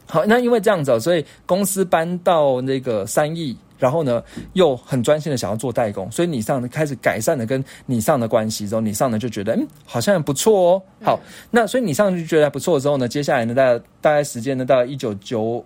[0.07, 3.57] 好，那因为这样子，所以公司搬到那个三亿。
[3.77, 10.83] 然后呢，又很专心的想要做代工，所以你上开始改善了跟你上的关系之后，你上呢就觉得嗯好像不错哦。
[11.03, 15.63] 好，那所以你上就觉得还不错之后呢，接下来呢大大概时间呢到一九九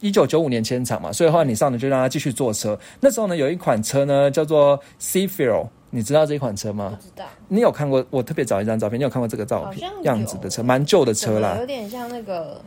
[0.00, 2.76] 一九九五年签厂嘛，所以后来你上呢就让他继续坐车。
[2.98, 6.96] 那时候呢有一款车呢叫做 C f i l 你知道这款车吗？
[6.98, 7.24] 不知道。
[7.46, 8.04] 你有看过？
[8.10, 12.60] 我特别找一张照片，你有看过这个照片样子的车，蛮旧的车啦，有点像那个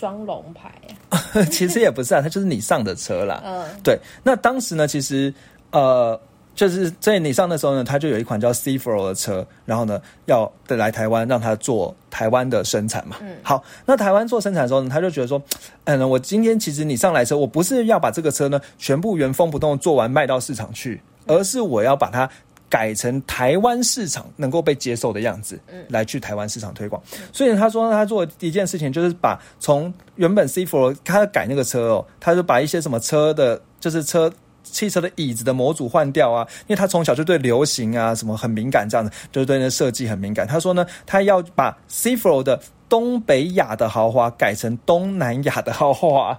[0.00, 0.72] 双龙牌
[1.52, 3.42] 其实也不是啊，它就是你上的车啦。
[3.44, 5.32] 嗯，对，那当时呢，其实
[5.72, 6.18] 呃，
[6.54, 13.16] 就是在你上的时候呢，它就有一款叫 C f o 的车，然后呢，要来台湾让它做台湾的生产嘛。
[13.20, 15.42] 嗯，好，那台湾做生产的时候呢，他就觉得说，
[15.84, 22.30] 嗯，我今天其实你上来车，我不是要把这个车呢全部原封不动做完卖到市场去，而是我要把它。
[22.70, 27.02] 改成台湾市场能够被接受的样子，来去台湾市场推广。
[27.32, 40.46] 所以他说他做一件事情，就是把从原本 C Four 他改那个车哦，他就把一些什么车的，就是车汽车的椅子的模组换掉啊，因为他从小就对流行啊什么很敏感，这样子就是对那设计很敏感。
[40.46, 42.60] 他说呢，他要把 C Four 的。
[42.90, 46.36] 东北亚的豪华改成东南亚的豪华，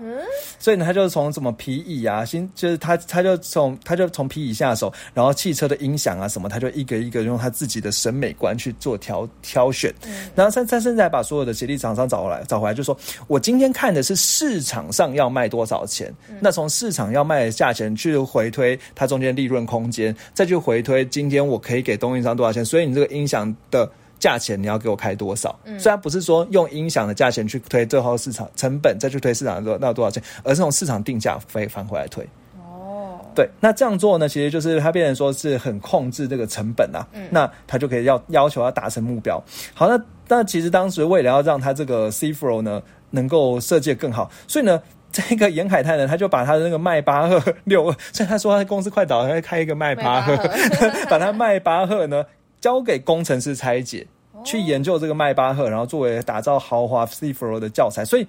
[0.60, 9.94] 所以呢，他就从什么皮椅啊，新就是他他就从他就从皮椅下手，然后汽车的音响啊什么，他就一个一个用他自己的审美观去做挑挑选，
[10.36, 12.96] 然后他他现在把所有的协力厂商找回来找回来，就说
[13.28, 23.90] 我今天看的是市场上要卖多少钱，那从市场要卖的价钱去回推它中间利润空间，再去回推今天我可以给供应商多少钱，所以你这个音响的。
[24.22, 25.60] 价钱你要给我开多少？
[25.80, 32.24] 虽然不是说用音响的价钱去推最后市场成本，再去推市场的那多少钱，而是从市场定价飞翻回来推。
[32.56, 37.06] 哦，对，那这样做呢，其实就是他变成说是很控制这个成本啊。
[37.14, 39.44] 嗯，那他就可以要要求要达成目标。
[39.74, 42.80] 好，那那其实当时为了要让他这个 C Flow 呢
[43.10, 44.80] 能够设计更好，所以呢，
[45.12, 50.38] 这个严凯泰呢，他就把他的那个迈巴赫六二， 所以他说他公司快倒了，他开一个迈巴赫，
[51.10, 52.24] 把他迈巴赫呢。
[52.62, 54.08] 交给工程师拆解，
[54.46, 58.06] 去研究这个迈巴赫，然后作为打造豪华 C Four 的教材。
[58.06, 58.26] 所以，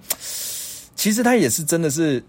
[0.95, 2.21] 其实他也是真的是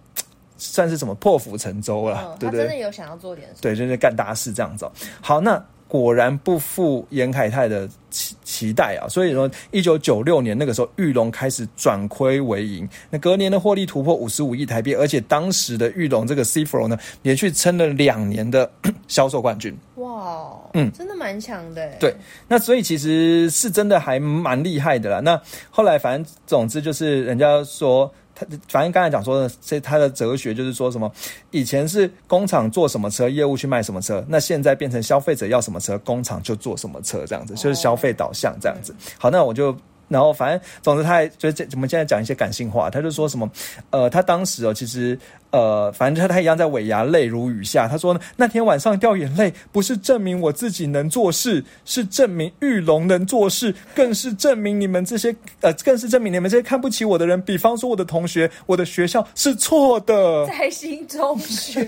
[0.56, 2.66] 算是什么破釜沉舟了，对不对？
[2.66, 4.88] 真的有想要做点，对，就是干大事这样子。
[5.20, 5.60] 好，那。
[5.94, 9.06] 果然不负严凯泰的期期待啊！
[9.06, 12.88] 所以说，一九九六年那个时候，玉龙开始转亏为盈。
[13.10, 18.68] 那隔年的获利突破五十五亿台币，而且当时的玉龙这个 C Flow 呢，连续撑了两年的
[19.06, 19.72] 销售冠军。
[19.94, 21.88] 哇，嗯，真的蛮强的。
[22.00, 22.12] 对，
[22.48, 25.20] 那所以其实是真的还蛮厉害的啦。
[25.20, 28.12] 那后来反正总之就是人家说。
[28.34, 31.10] 他反正刚才讲说的，这他的哲学就是说什么，
[31.50, 38.94] 以前是工厂做什么车，业务去卖什么车，那现在变成消费者要什么车，工厂就做什么车，这样子就是消费导向这样子。
[39.18, 39.76] 好，那我就。
[40.06, 42.90] 然后，反正总之，他还就这，我们现在讲一些感性话。
[42.90, 43.50] 他就说什么，
[43.88, 45.18] 呃，他当时哦，其实，
[45.54, 47.88] 呃，反正他他一样在尾牙，泪如雨下。
[47.88, 61.82] 他说呢那天晚上掉眼泪，不是证明我自己能做事，是证明玉龙能做事，更是证明你们这些，呃，更是证明你们这些看不起我的人，比方说我的同学，我的学校是错的，在心中学，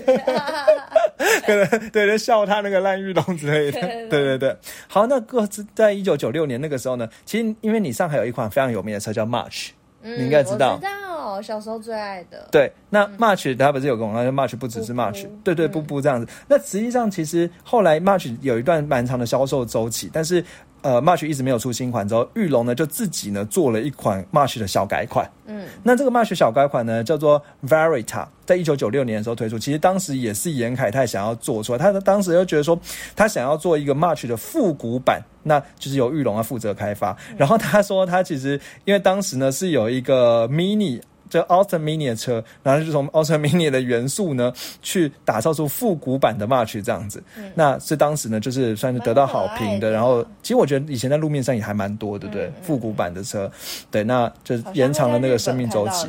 [1.45, 4.57] 可能对对笑他那个烂玉龙之类的， 对对对。
[4.87, 8.07] 好，那各自在一九九六年那个时候呢，其实因为你上。
[8.07, 9.71] 海有一款非常有名的车叫 March，
[10.15, 10.77] 你应该知道。
[10.77, 12.47] 知道，小时候最爱的。
[12.51, 16.31] 对，那 March 他不是有个广告，March 不只是 March，对对，不不这样子。
[16.47, 20.43] 那实际上，其实后来 March 有一段蛮长的销售周期，但是。
[20.87, 25.29] 呃，March 一直没有出新款之后，玉龙呢就自己呢做了一款 March 的小改款。
[25.45, 29.59] 嗯，那这个 March 小改款呢叫做 Verita，在一九九六年的时候推出。
[29.59, 32.79] 其实当时也是严凯泰想要做出来，他当时就觉得说
[33.17, 37.17] 他想要做一个 March 的复古版，那就是由玉龙来负责开发。
[37.35, 41.01] 然后他说他其实因为当时呢是有一个 Mini。
[41.29, 47.23] 就 Austin Mini 的车，然后就从 Austin Mini 的元素呢，去打造出复古版的 March 这样子。
[47.53, 49.91] 那是当时呢，就是算是得到好评的。
[49.91, 52.51] 然后，其实我觉得以前在路面上也还蛮多，对不对？
[52.61, 53.51] 复古版的车，
[53.91, 56.07] 对，那就延长了那个生命周期。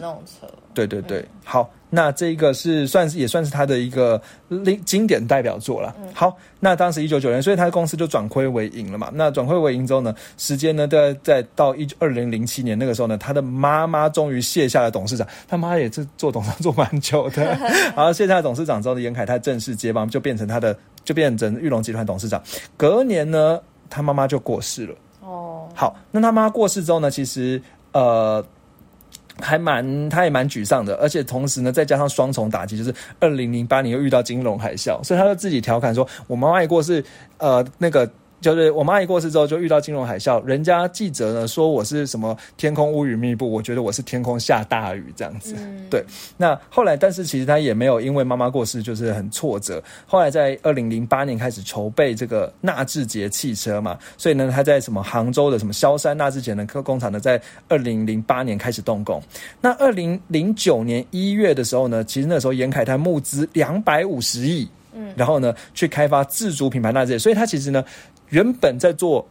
[0.74, 1.68] 对对对，好。
[1.90, 4.20] 那这个是算是也算是他的一个
[4.64, 5.94] 经经典代表作了。
[6.12, 9.10] 好，那当时一九九年，所以他的公司就转亏为盈了嘛。
[9.14, 17.42] 那转亏为盈之后呢，时间呢在在到一二零零七年那个时候呢，他的妈妈终于卸下了董事长，他妈也是做董事长做蛮久的。
[17.96, 22.42] 然后卸下董事长之后呢严凯泰正式接棒，就变成他的就变成玉龙集团董事长。
[22.76, 24.94] 隔年呢，他妈妈就过世了。
[25.22, 28.44] 哦，好，那他妈过世之后呢，其实呃。
[29.40, 37.04] 还蛮，他也蛮沮丧的，而且同时呢，再加上双重打击，就是二零零八年又遇到金融海啸，所以他就自己调侃说：“我们外国是，
[37.38, 38.08] 呃，那个。”
[38.40, 40.42] 就是我妈一过世之后，就遇到金融海啸。
[40.44, 45.56] 人家记者呢说我是什么天空乌云密布，我觉得我是天空下大雨这样子。
[45.90, 46.04] 对，
[46.36, 49.82] 那后来，但是其实他也没有因为妈妈过世就是很挫折。
[50.06, 59.20] 后来在二零零八年开始筹备这个纳智捷汽车嘛，所以呢，他在什么杭州的什么萧山纳智捷的科工厂呢，在二零零八年开始动工。
[59.60, 67.84] 那二零零九年一月的时候呢，其实那时候严凯泰募资两百五十亿，嗯，然后呢去开发自主品牌纳智捷，所以他其实呢。
[68.30, 69.26] 原本在做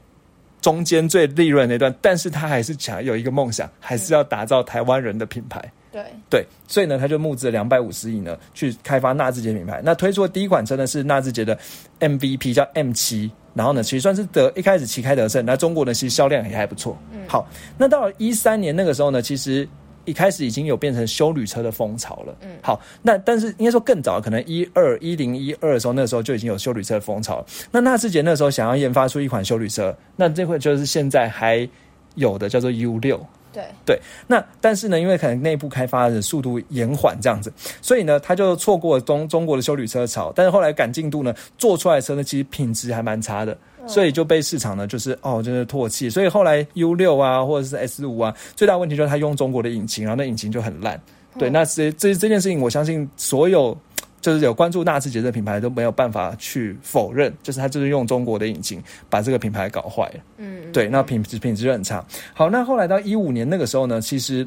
[0.61, 5.63] 中间最利润那段，但是他还是想有一个梦想，还是要打造台湾人的品牌。
[5.91, 9.81] 对对，所以呢，他就募资了两百五十亿呢，去开发纳智捷品牌。
[9.83, 11.57] 那推出的第一款车呢是纳智捷的
[11.99, 13.31] MVP，叫 M 七。
[13.53, 15.43] 然后呢，其实算是得一开始旗开得胜。
[15.43, 16.95] 那中国呢，其实销量也还不错。
[17.11, 19.67] 嗯，好，那到了一三年那个时候呢，其实
[20.07, 22.35] 一开始已经有变成修旅车的风潮了。
[22.41, 27.45] 嗯，好，那但是应该说更早，可能一二一零一二的时候，那个时候就已经有修旅车的风潮。
[27.69, 31.69] 那纳智捷那时候想要研发出一款修旅车，那这款就是现在还
[32.15, 33.23] 有的叫做 U 六。
[33.53, 37.51] 对对，那但是呢，因为可能内部开发的速度延缓这样子，
[37.81, 40.31] 所以呢，他就错过中中国的修旅车潮。
[40.35, 43.57] 但是后来赶进度呢，做出来的车呢，其实品质还蛮差的，
[43.87, 46.09] 所以就被市场呢，就是哦，就是唾弃。
[46.09, 50.99] 所以后来 U 六啊，或者是 S 五啊，最大问题就是他用中国的引擎，然后那引擎就很烂。
[51.37, 53.77] 对，那这这这件事情，我相信所有。
[54.19, 60.15] 就是有关注纳智捷的品牌都没有办法去否认，就是他就是用中国的引擎把这个品牌搞坏了。
[60.37, 62.03] 嗯，对，那品质品质就很差。
[62.33, 64.45] 好，那后来到一五年那个时候呢，其实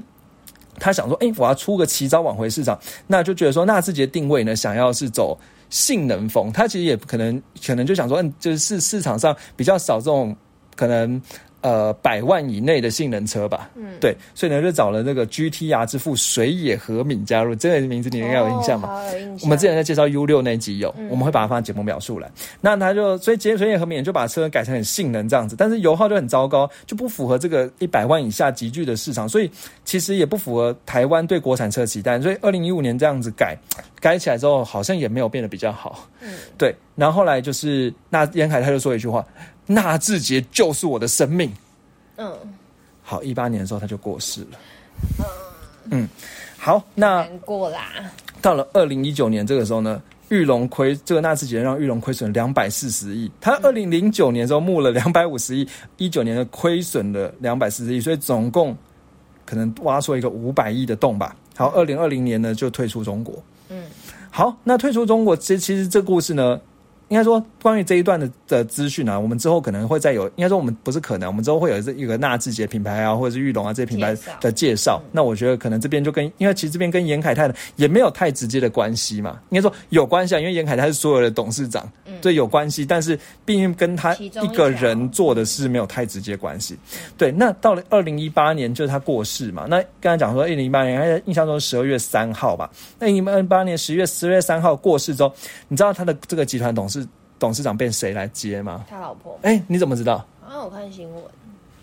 [0.79, 5.39] 他想说，哎，我要出个奇招挽回市场，那就觉得说纳智捷定位呢，想要是走
[5.71, 10.37] 性能风，它其实也可能可能就想说，嗯，就是市场上比较少这种
[10.77, 11.21] 可能。
[11.63, 18.89] 呃，百万以内的性能车吧，嗯，对，所以呢，就找了那个 GTR 之父水野和敏加入，这个名字你应该有印象吧？
[19.43, 22.31] 我们之前在介绍 U 六那集有，我们会把它放在节目描述来。
[22.63, 29.51] 那他就所以结水野和敏就把车改成很性能这样子，但是油耗就很糟糕，就不符合这个一百万以下集聚的市场，所以
[29.85, 32.19] 其实也不符合台湾对国产车期待。
[32.21, 33.55] 所以二零一五年这样子改
[34.01, 36.09] 改起来之后，好像也没有变得比较好。
[36.23, 36.75] 嗯，对。
[36.97, 39.23] 然后后来就是那严凯他就说一句话。
[39.71, 41.49] 纳智捷就是我的生命。
[42.17, 42.37] 嗯，
[43.05, 44.59] 好，一八年的时候他就过世了。
[45.21, 45.25] 嗯
[45.93, 46.09] 嗯，
[46.59, 47.81] 好，那难过啦。
[48.43, 53.31] 到了二零一九年这个时候呢，玉龙亏这个纳智捷让玉龙亏损两百四十亿。
[53.41, 55.67] 他二零零九年时候募了两百五十亿，
[55.99, 58.77] 一九年的亏损了两百四十亿，所以总共
[59.47, 61.37] 可能挖出一个五百亿的洞吧。
[61.57, 63.41] 好，二零二零年呢就退出中国。
[63.69, 63.85] 嗯，
[64.31, 66.61] 好，那退出中国，其其实这故事呢。
[67.11, 70.29] 应该说，关于这一段的的资讯啊，我们之后可能会再有。
[70.37, 75.03] 应该说，我们不是可能，我们之后会有这一个纳智捷品牌啊，或者是玉龙啊这些品牌的介绍。
[75.11, 79.41] 那我觉得可能这边就跟，因为其实这边跟严凯泰呢也没有太直接的关系嘛。
[79.49, 81.91] 应该说有关系啊，因为严凯泰是所有的董事长，
[82.23, 82.87] 对有关系。
[82.87, 86.79] 但是毕竟跟他一个人做的事没有太直接关系。
[87.19, 89.67] 对，那到了二零一八年就是他过世嘛。
[89.69, 92.71] 那刚才讲说二零一八年，他印象中十二月三号吧。
[93.01, 95.35] 那二零一八年十月十月三号过世之后，
[95.67, 97.00] 你知道他的这个集团董事。
[97.41, 98.85] 董事长变谁来接吗？
[98.89, 99.37] 他老婆。
[99.43, 100.25] 哎，你怎么知道？
[100.47, 101.25] 啊，我看新闻。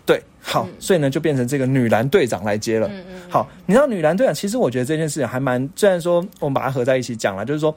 [0.06, 2.88] 对，好，所以呢，就变成这个女篮队长来接了。
[2.88, 3.20] 嗯嗯。
[3.28, 7.74] 好，你知道女篮队长，其实我觉得这件事情还蛮，虽然说我们把它合在一起讲了，就是说，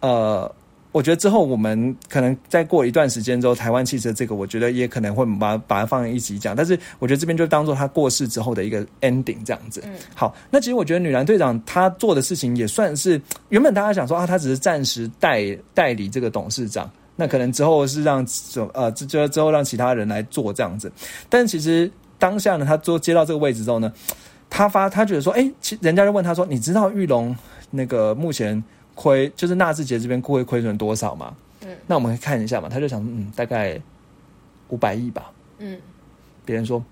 [0.00, 0.54] 呃，
[0.92, 6.54] 我觉得之后我们可能再过一段时间之后，台湾汽车这个，我觉得也可能会把把它放在一起讲。
[6.54, 9.80] 但是我觉得这边就当做他过世之后的一个 ending 这样子。
[9.86, 9.94] 嗯。
[10.14, 13.18] 好，那其实我觉得女篮队长她做的事情也算是，
[13.48, 16.90] 原本大家想说啊，她只是暂时代代理这个董事长。
[17.20, 18.26] 那可能之后是让
[18.72, 20.90] 呃，就之之后让其他人来做这样子，
[21.28, 23.92] 但其实当下呢，他做接到这个位置之后呢，
[24.48, 27.36] 他发他觉得说，哎，其人家就问他说，你知道玉龙
[27.70, 28.64] 那个目前
[28.94, 31.34] 亏就是纳智捷这边亏亏损多少吗？
[31.60, 33.78] 嗯，那我们看一下嘛，他就想，嗯，大概
[34.68, 35.30] 五百亿吧。
[35.58, 35.78] 嗯，
[36.46, 36.82] 别人说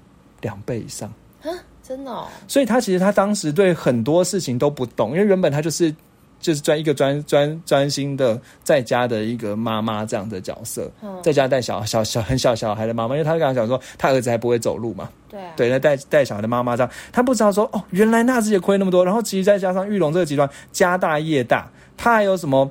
[0.43, 1.11] 两倍以上
[1.43, 1.49] 啊，
[1.83, 2.27] 真的。
[2.47, 5.95] 所以他其实他当时对很多事情都不懂，因为原本他就是。
[6.41, 10.91] 就是专一个专专专心的在家的一个妈妈这样的角色，
[11.23, 22.71] 在家带小小小很小小孩的妈妈，因为他刚刚讲说他儿子还不会走路嘛，对啊，对，那带带小孩的妈妈这样，他不知道说哦，原来纳智也亏那么多，然后其实再加上玉龙这个集团家大业大，他还有什么？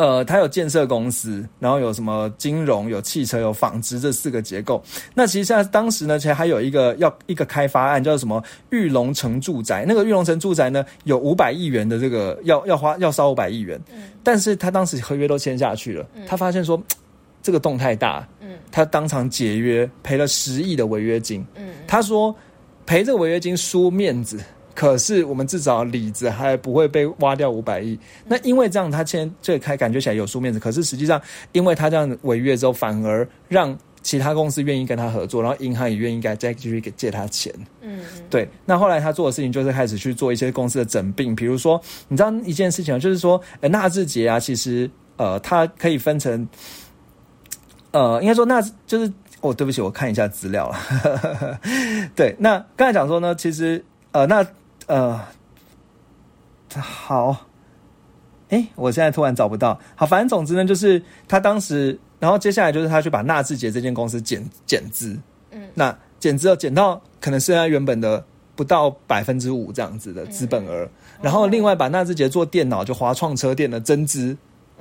[0.00, 4.82] 呃，它有建设公司，然后有什么金融、有汽车、有纺织这四个结构。
[5.12, 9.84] 那其实现在当时呢，其实还有一个要一个开发案，叫什么玉龙城住宅。
[9.86, 13.78] 那个玉龙城住宅呢，有五百亿元的这个要要花要烧五百亿元。
[13.92, 14.04] 嗯。
[14.24, 16.82] 但是他当时合约都签下去了，他发现说
[17.42, 21.44] 这个洞太大，嗯，他当场解约，赔了十亿的违约金。
[21.56, 21.74] 嗯。
[21.86, 22.34] 他说
[22.86, 24.40] 赔这个违约金输面子。
[24.80, 27.98] 可是我们至少里子还不会被挖掉五百亿。
[28.26, 30.58] 那因为这样，他签这开感觉起来有书面子。
[30.58, 31.20] 可是实际上，
[31.52, 37.52] 因为他这样违约之后，反而让其他公司愿意跟他合作，然后银行也愿意再继续给借他钱。
[37.82, 38.00] 嗯，
[38.30, 38.48] 对。
[38.64, 41.78] 那后来他做的事情就是开始去做一些公司的整并，比如说，
[42.08, 46.48] 你知道一件事情就是说，纳智捷啊，其实呃，它可以分成，
[47.90, 49.12] 呃，应该说那就是
[49.42, 51.60] 哦，对不起，我看一下资料了。
[52.16, 54.42] 对，那刚才讲说呢，其实呃，那
[54.90, 55.20] 呃，
[56.74, 57.46] 好，
[58.48, 59.78] 哎，我现在突然找不到。
[59.94, 65.16] 好，反正总之呢，就是他当时，然后接下来就是他去把纳智捷这间公司减减资，
[65.52, 68.24] 嗯那减资要减到可能是他原本的
[68.56, 70.88] 不到百分之五这样子的资本额，
[71.22, 74.36] 然后另外把纳智捷做电脑就华创车店的增资。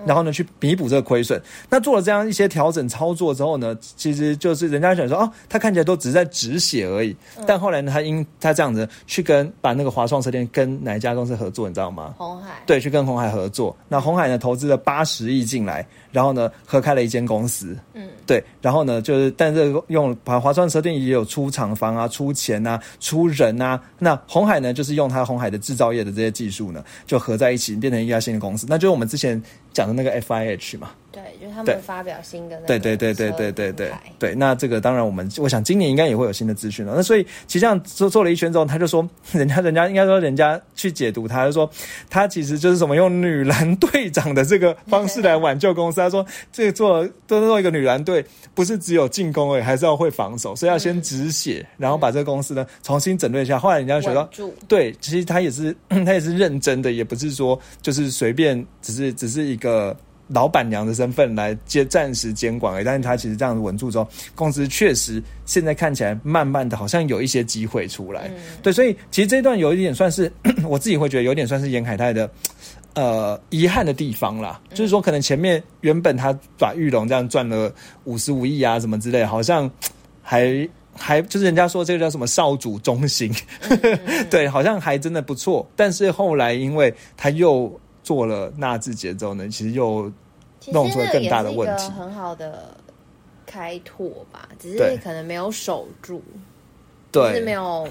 [0.06, 1.42] 然后呢，去弥补这个亏损。
[1.70, 7.16] 那做了这样一些调整操作之后呢，其实就是人家想说，哦，他看起来都只是在止血而已。
[7.46, 12.16] 但后来呢，他因他这样子去跟把那个华创车店跟哪一家公司合作，你知道吗？
[12.18, 13.76] 红海对，去跟红海合作。
[13.88, 17.78] 那红海呢，投资了八十亿进来，然后呢，合开了一间公司。
[17.94, 23.80] 嗯，对，然后呢，就是但是用华华创车店也有出厂房啊、出钱啊、出人啊。
[24.00, 28.66] 那红海呢，就是用它红海的制造业的这些技术呢，就合在一起变成一家新的公司。
[28.68, 29.40] 那就是我们之前
[29.72, 30.00] 讲的。
[30.00, 34.36] 那个 F I H 嘛，对，就是他们发表新的，对对对对对对对对。
[34.36, 36.94] 那这个当然，我们我想今年应该也会有新的资讯了。
[36.96, 41.68] 那所以其实这样做做了一圈之后，他就说，人家人家应该说人家去解读，他就说
[42.12, 46.00] 他其实就是什么用女篮队长的这个方式来挽救公司。
[46.00, 53.58] 他说这个做都是做一个女篮队，不是只有进攻而已，还是要会防守，所以要先止血，然后把这个公司呢重新整顿一下。
[53.58, 54.30] 后来人家学到，
[54.68, 59.98] 对，其实他也是他也是认真的，也不是说就是随便，只是只是一个。
[60.30, 68.30] 呃，老板娘的身份来接暂时监管而已，但是他其实这样子稳住之后，公司确实现在看起来慢慢的好像有一些机会出来。
[68.62, 70.32] 对，所以其实这段有一点算是
[70.68, 72.30] 我自己会觉得有点算是严海泰的
[72.94, 77.72] 呃遗憾的地方啦，就是说可能前面原本他把玉龙这样赚了
[78.06, 79.70] 五十五亿啊什么之类，好像
[80.22, 83.34] 还还就是人家说这个叫什么少主中心，
[84.30, 87.80] 对，好像还真的不错，但是后来因为他又。
[88.10, 90.12] 做了纳智节之后呢，其实又
[90.72, 91.84] 弄出了更大的问题。
[91.90, 92.76] 很好的
[93.46, 96.20] 开拓吧，只是可能没有守住，
[97.12, 97.88] 对，是没有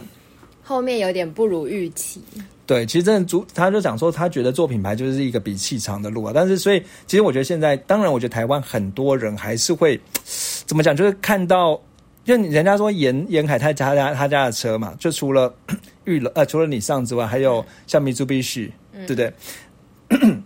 [0.60, 2.20] 后面有点不如预期。
[2.66, 6.32] 对，其实真的主他就讲说，他觉得做品牌就是一个比气长的路啊。
[6.34, 10.00] 但是，所以其实我觉得现在，当然，我觉得台湾很多人还是会
[10.66, 11.80] 怎么讲，就是看到，
[12.24, 15.54] 就人家说沿沿海他家他家的车嘛，就除了
[16.06, 19.32] 玉龙呃，除了你上之外，还有像米珠必须，对不对？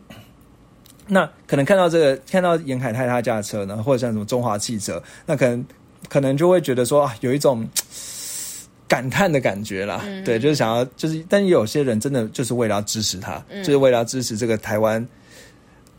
[1.08, 5.64] 那可能看到这个，看到严海泰他家的车呢，或者像什么中华汽车，那可能
[6.08, 7.66] 可能就会觉得说啊，有一种
[8.88, 10.02] 感叹的感觉啦。
[10.24, 15.06] 对，就是想要，就是，但有些人真的就是为了要支持他，就是为了要支持这个台湾，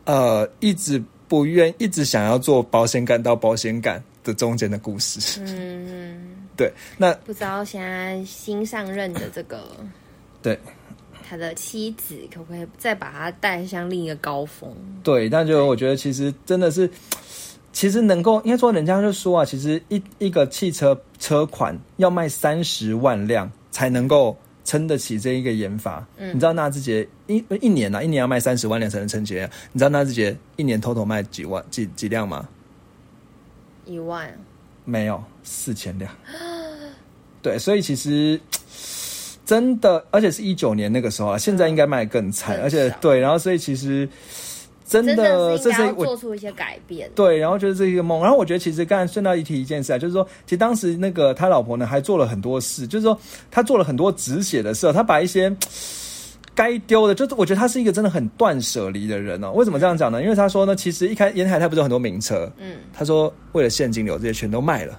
[0.06, 5.42] 呃，一直不愿，一直想要做保险杆到保险杆的中间的故事。
[5.42, 6.72] 嗯，对。
[6.98, 9.64] 那不知道现在新上任的这个，
[10.42, 10.58] 对。
[11.28, 14.70] 他的妻子可不可以再把他带向另一个高峰？
[15.02, 16.90] 对，但就我觉得其实真的是，
[17.72, 26.06] 其实能够应该说，人家就说啊，其实一一个汽车车款要卖三十万辆才能够撑得起这一个研发。
[26.18, 29.50] 嗯，你知道纳智捷一一年啊，一年要卖三十万辆才能撑起来。
[29.72, 32.48] 你知道纳智捷一年偷偷卖几万几几辆吗？
[33.86, 34.32] 一万？
[34.86, 36.12] 没有，四千辆。
[37.42, 38.40] 对，所以其实。
[39.46, 44.08] 真的，而且是一九年那个时候啊，现在应该卖更惨，而且对，然后所以其实
[44.88, 53.20] 真的这是我做出一些改变，对，然后就是这一个梦，然后我觉得其实刚才顺道一提一件事啊，就是说，其实当时那个他老婆呢还做了很多事，就是说
[53.52, 55.54] 他做了很多止血的事，他把一些
[56.56, 59.52] 该丢的，就是我觉得他是一个真的很断舍离的人哦。
[59.52, 60.24] 为什么这样讲呢？
[60.24, 64.98] 因为他说呢，其实一开沿海他不是有很多名车，嗯，他说为了现金流这些全都卖了。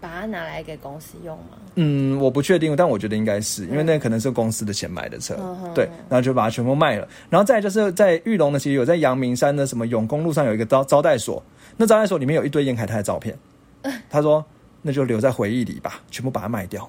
[0.00, 1.58] 把它拿来给公司用吗？
[1.74, 5.36] 嗯，我不确定，但我觉得应该是因为那可能是公司的钱买的车，
[5.74, 7.06] 对，然后就把它全部卖了。
[7.28, 11.42] 然后再就是在玉龙呢，其实有在阳明山的什么永公路上有一个招招待所，
[11.76, 13.36] 那招待所里面有一堆严凯泰的照片。
[14.10, 14.44] 他说
[14.82, 16.82] ：“那就留在回忆里吧，全部把它卖掉。”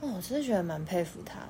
[0.00, 1.46] 哦，我真的觉得蛮佩服他的。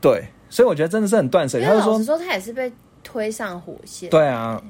[0.00, 1.64] 对，所以我觉得真的是很断舍离。
[1.64, 4.62] 他说：“说他也是被推上火线。”对啊，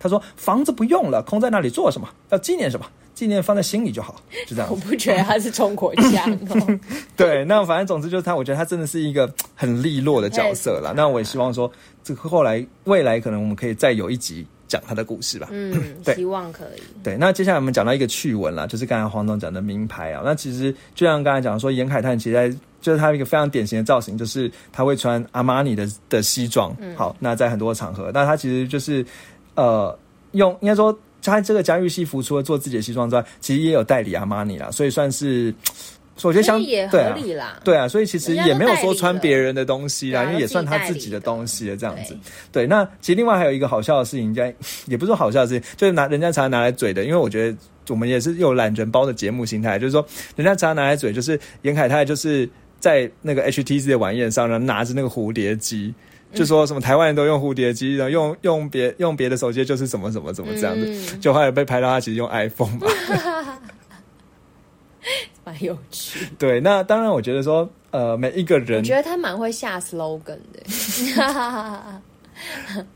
[0.00, 2.08] 他说：“房子不用了，空在那里做什么？
[2.30, 2.84] 要纪念什么？”
[3.14, 4.68] 纪念放在心里就好，就这样。
[4.72, 6.80] 我不觉得他是中国腔、 哦。
[7.16, 10.92] 对，那反正总之就是他，我觉得他真的是一个很利落的角色啦。
[10.96, 11.70] 那我也希望说，
[12.02, 15.48] 这个后来未来可能我们可以再有一集讲他的故事吧。
[15.52, 16.82] 嗯， 对，希望可以。
[17.04, 20.22] 对，那接下来我们讲到一个趣闻啦，就是刚才黄总讲的名牌啊。
[20.24, 26.76] 那其实就像刚才讲说，严凯泰其实就是他一个非常典型的造型，就是他会穿阿玛尼的的西装。
[26.96, 29.06] 好，那在很多场合，那他其实就是
[29.54, 29.96] 呃，
[30.32, 30.96] 用应该说。
[31.32, 35.52] 他这个家喻西服，除了做自己的西装之外，其实也有代理阿玛尼啦，所以算是，
[36.22, 37.60] 我觉得相也合理啦。
[37.64, 42.16] 对啊，所以其实也没有说穿别人的东西啦，因为也算他自己的东西了，这样子。
[42.52, 44.54] 对，那其实另外还有一个好笑的事情，应该
[44.86, 47.56] 也不是好笑的事情，就是拿人家常常拿来嘴的，因为我觉得
[47.88, 50.06] 我们也是有懒人包的节目心态，就是说
[50.36, 52.48] 人家常常拿来嘴，就是严凯泰就是
[52.78, 55.94] 在那个 HTC 的晚宴上，然后拿着那个蝴蝶机。
[56.34, 62.86] 就说什么台湾人都用蝴蝶机，然后用用别用别的手机就是什么什么怎么这样子，就后来被拍到他其实用 iPhone 嘛。
[65.44, 66.26] 蛮有趣。
[66.38, 70.62] 对，那当然，我觉得说，呃，每一个人我人觉得他蛮会下 slogan 的。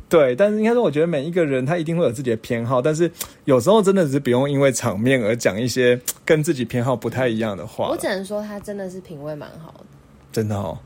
[0.08, 3.12] 对，但是应该说，我觉得每一个人他一定会有自己的偏好，但是
[3.44, 7.96] 有时候真的是不用因为场面而讲一些跟自己偏好不太一样的话我。
[7.98, 9.84] 只能说他真的是品味蛮好的。
[10.32, 10.78] 真的哦，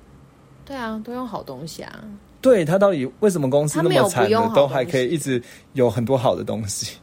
[0.64, 2.02] 对啊，都用好东西啊。
[2.42, 6.96] 对他到底为什么公司那么惨的都还可以一直有很多好的东西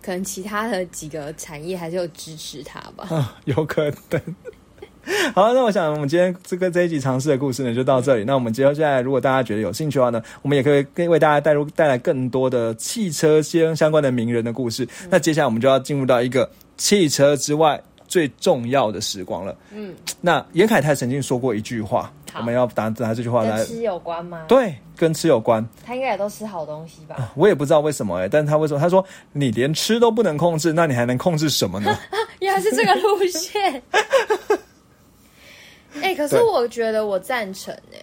[0.00, 3.08] 可能其他的几个产业还是有支持他吧。
[3.14, 3.36] 啊？
[3.44, 4.20] 有可能。
[5.34, 8.24] 好，那我想我们今天这个这一集尝试的故事呢，就到这里。
[8.24, 14.88] 那我们接下来，如果大家觉得有兴趣的话呢，我们也可以跟为大家带入带来更多的汽车相相关的名人的故事。
[15.10, 19.56] 那接下来我们就要进入到一个汽车之外最重要的时光了。
[19.72, 24.44] 嗯，那严凯泰曾经说过一句话，我们要拿拿这句话来跟，吃有关吗？
[24.48, 25.66] 对，跟吃有关。
[25.84, 27.32] 他应该也都吃好东西吧？
[27.36, 28.80] 我也不知道为什么哎、但是他为什么？
[28.80, 31.96] 他说你连吃都不能控制，那你还能控制什么呢？
[32.40, 33.82] 原来是这个路线。
[36.02, 37.98] 哎、可是我觉得我赞成哎、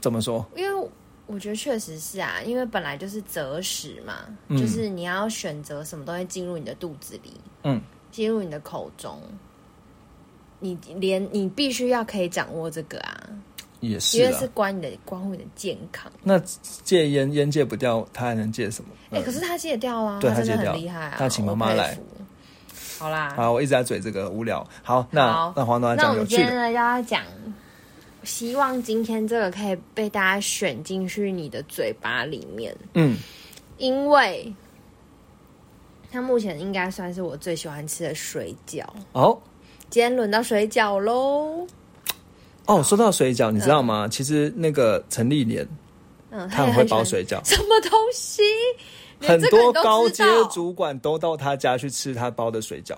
[0.00, 0.44] 怎么说？
[0.54, 0.88] 因为
[1.26, 4.14] 我觉得确实是啊，因为本来就是择食嘛，
[4.48, 7.32] 嗯就是你要选择什么东西进入你的肚子里，
[7.64, 7.80] 嗯，
[8.10, 9.20] 进入你的口中，
[10.58, 13.28] 你连你必须要可以掌握这个啊，
[13.80, 14.46] 也是啊因为是。
[14.48, 16.10] 关你的关乎你的健康。
[16.22, 16.38] 那
[16.84, 18.90] 戒烟烟戒不掉，他还能戒什么？
[19.10, 21.16] 哎、嗯可是他戒掉啦，对他戒掉很厉害啊！
[21.20, 21.98] 那请妈妈来。
[22.98, 24.66] 好啦，好，我一直在嘴这个无聊。
[24.82, 26.42] 好，那好那黄总那我讲有趣的。
[26.42, 27.24] 们今天呢要讲，
[28.24, 33.16] 希望今天这个可以被大家选进去你的嘴巴里面，嗯，
[33.78, 34.52] 因为
[36.10, 38.84] 它目前应该算是我最喜欢吃的水饺。
[39.12, 39.38] 哦
[39.88, 41.66] 今天轮到水饺喽，
[42.66, 44.06] 哦，说到水饺，你知道吗？
[44.08, 45.66] 其实那个陈立莲
[46.30, 48.42] 嗯，他很会包水饺，什么东西？
[49.20, 52.94] 很多高阶主管都到他家去吃他包的水饺。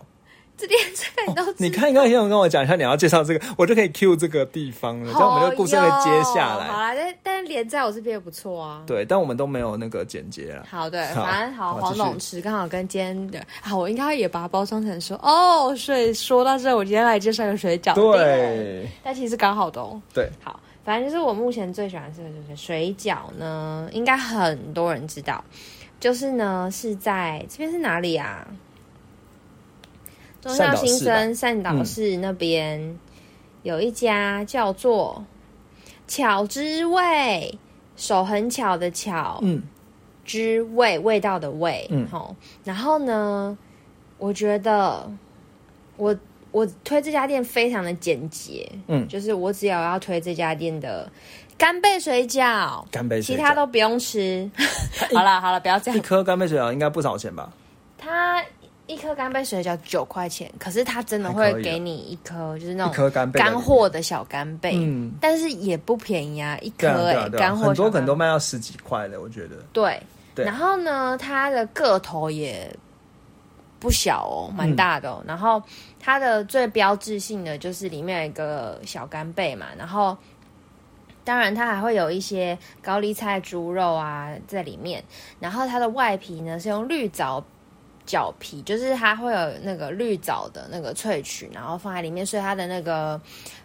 [0.57, 6.67] 这连这个你都你看一看，先跟我讲一下你要介绍这个，我就可以 cue 这个地方了，这样我们就故事会接下来。
[6.67, 8.83] 好啦，但但是连在我这边也不错啊。
[8.87, 10.63] 对，但我们都没有那个剪接啦。
[10.71, 20.01] 好对，好反正好好黄继续董吃刚好跟今天的，好，我应该也把它包装成说哦，所以说到这，我今天来介绍个水饺店，对但其实刚好的哦。
[20.15, 25.43] 对，好，反正就是我目前最喜欢吃的就是水饺呢，应该很多人知道，
[25.99, 28.47] 就是呢是在这边是哪里啊？
[30.43, 32.99] 中校新生善导市那边、
[33.63, 35.25] 有一家叫做
[36.07, 37.59] 巧之味，
[37.97, 39.63] 手很巧的巧，嗯。
[40.25, 42.07] 之味味道的味，嗯。
[42.09, 43.59] 好，然后呢，
[44.19, 45.11] 我觉得
[45.97, 46.17] 我
[46.53, 51.11] 我推这家店非常的简洁，嗯，就是我只要要推这家店的
[51.59, 54.49] 干贝水饺，干贝水饺，其他都不用吃。
[55.13, 55.97] 好了好了，不要这样。
[55.97, 56.07] 一样。
[56.07, 57.53] 颗干贝水饺应该不少钱吧？
[57.99, 58.41] 它
[58.93, 69.57] 一颗干贝水饺九块钱，可是它真的会给你一颗，就是那一种颗干货的小干贝，嗯，但是也不便宜啊，一颗哎、干货很多可能都卖到十几块的，我觉得。
[69.73, 70.01] 对，
[70.35, 72.71] 对然后呢，它的个头也
[73.81, 75.25] 不小哦，蛮大的、嗯哦。
[75.27, 75.63] 然后
[75.99, 80.17] 它的最标志性的就是里面有一个小干贝嘛，然后
[81.25, 85.03] 当然它还会有一些高丽菜、猪肉啊在里面。
[85.41, 87.45] 然后它的外皮呢是用绿藻
[88.07, 93.21] 角皮，就是它会有那个绿藻的那个萃取，然后放在里面，所以它的那个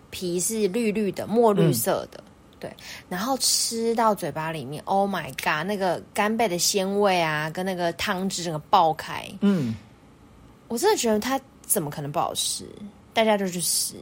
[0.09, 2.23] 皮是绿绿的、墨绿色的。
[2.59, 2.75] 对，
[3.07, 9.75] 然后吃到嘴巴里面，Oh my god，那个干贝的鲜味啊，跟那个汤汁整个爆开，嗯，
[10.67, 12.67] 我真的觉得它怎么可能不好吃？
[13.13, 13.93] 大家就去吃，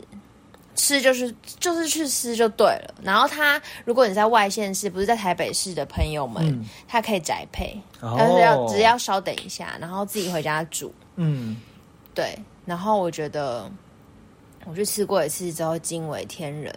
[0.76, 2.94] 吃就是就是去吃就对了。
[3.02, 10.94] 然后他，如果你在外县市，不是在台北市的朋友们，嗯它可以宅配，哦但是要只要稍等一下，然后自己回家煮。
[11.16, 11.58] 嗯，
[12.14, 13.72] 对，然后我觉得
[14.66, 16.74] 我去吃过一次之后惊为天人，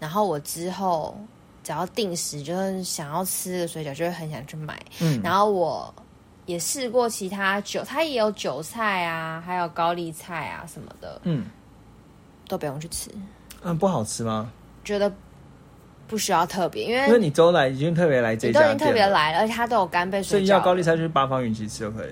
[0.00, 1.16] 然后我之后
[1.62, 4.80] 只要定时就是想要吃的水饺，就会很想去买。
[5.00, 5.94] 嗯然后我
[6.46, 11.46] 也试过其他韭，它也有韭菜啊，还有高丽菜啊什么的，嗯
[12.48, 13.10] 都不用去吃，
[13.64, 14.50] 嗯，不好吃吗？
[14.84, 15.12] 觉得
[16.08, 20.44] 不需要特别，因为因为你周来已经特别来这家店你都已经特别了，来了，而且它都有干贝所水饺。
[20.44, 22.08] 以要高丽菜去八方云集吃就可以。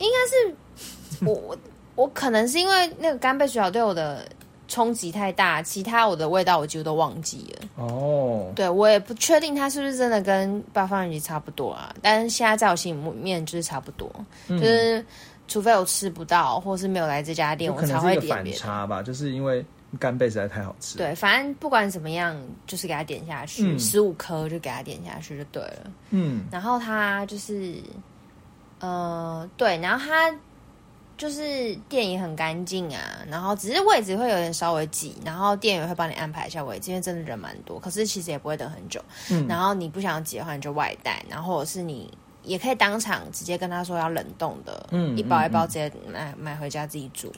[1.26, 1.58] 我我
[1.94, 4.26] 我可能是因为那个干贝水饺对我的
[4.66, 7.68] 冲击太大，其他我的味道我几乎都忘记了。
[7.84, 14.10] 哦，对我也不确定它是不是真的跟八方云集差不多啊，但是现在在我心里面就是差不多，
[14.48, 15.04] 就是
[15.46, 18.58] 除非我吃不到，或是没有来这家店，我才能是一个反会点别的。
[18.58, 19.64] 差吧，就是因为
[19.98, 25.90] 干贝实在太好吃。，对，反正不管怎么样，就是给它点下去，嗯十五颗就给它点下去就对了。
[26.10, 27.74] 嗯然后它就是，
[28.78, 30.32] 呃，对，然后它
[31.18, 39.02] 就是店也很干净啊，然后只是位置会有点稍微挤，然后店员会帮你安排一下位置，因为真的人蛮多，可是其实也不会等很久。
[39.30, 42.10] 嗯然后你不想挤的话，你就外带，然后或者是你
[42.42, 47.30] 也可以当场直接跟他说要冷冻的，嗯一包一包嗯直接买买回家自己煮，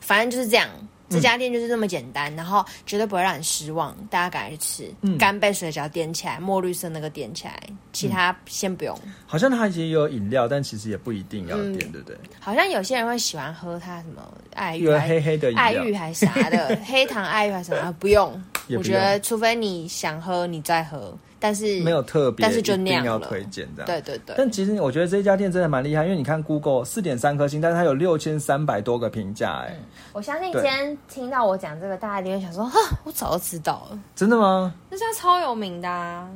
[0.00, 0.68] 反正就是这样。
[1.12, 4.94] 这家店就是这么简单，然后绝对不会让你失望，大家赶快去吃。
[5.02, 7.60] 嗯干贝水饺点起来，墨绿色那个点起来，
[7.92, 8.98] 其他先不用。
[9.26, 12.16] 好像它也有饮料，但其实也不一定要嗯点，对不对？
[12.40, 14.22] 好像有些人会喜欢喝它什么
[14.54, 18.42] 爱玉有还黑黑的饮爱料玉还啥的， 黑糖爱玉还是什么，不用
[18.76, 23.86] 我觉得除非你想喝，你再喝，但是没有特别，但是就那样一定要了推荐这样。
[23.86, 29.76] 对对对，但其实我觉得这家店真的蛮厉害，因为你看 Google 四点三颗星，但是它有六千三百多个评价，哎、
[30.12, 34.74] 我相信对今天听到我讲这个，大家一定会想说，哈，我早就知道了，真的吗？
[34.90, 36.28] 这家超有名的、啊。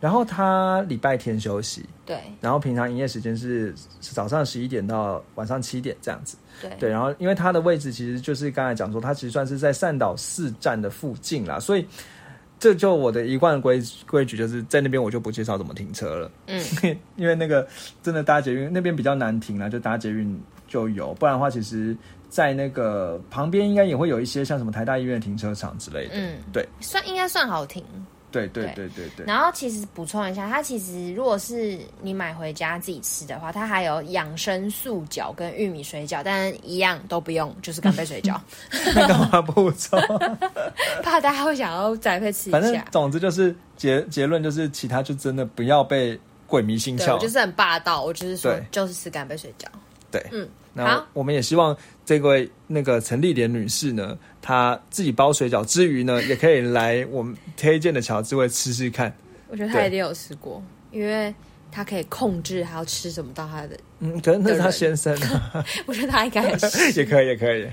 [0.00, 6.38] 然后他礼拜天休息，对然后平常营业时间是是早上十一点到晚上七点这样子。
[6.60, 11.86] 对对，然后因为它的位置其实就是刚才讲说，它其实算是在善导寺站的附近啦，所以
[12.58, 16.62] 这就我的一贯规规矩，就是在那边我就不介绍怎么停车了，嗯，
[17.16, 17.66] 因为那个
[18.02, 21.96] 真的搭捷运那边比较难停啦，就搭捷运就有，不然的话，其实
[22.28, 26.12] 在那个旁边应该也会有一些像什么台大医院停车场之类的。
[26.14, 27.84] 嗯，对，算应该算好停。
[28.30, 29.26] 对对对对对对。
[29.26, 38.38] 然后其实补充一下，它其实如果是你买回家自己吃的话，它还有养生素饺跟玉米水饺，但一样都不用，就是干贝水饺，
[38.94, 39.98] 那干嘛不抽？
[41.02, 42.84] 怕大家会想要再配吃一反正下。
[42.90, 47.18] 总之就是结结论就是，其他就真的不要被鬼迷心窍我。
[47.18, 49.66] 就是很霸道，我就是说就是吃干贝水饺。
[50.10, 59.12] 对，嗯，那我们也希望这位那个陈丽莲女士呢，她自己包水饺之余呢，也可以来我们推荐的巧滋味吃吃看。
[59.48, 60.62] 我觉得她一定有吃过，
[60.92, 61.34] 因为
[61.72, 63.76] 她可以控制她要吃什么到她的。
[64.00, 66.42] 嗯，可能那是她的人先生啊， 我觉得他应该
[66.96, 67.66] 也可以，也可以。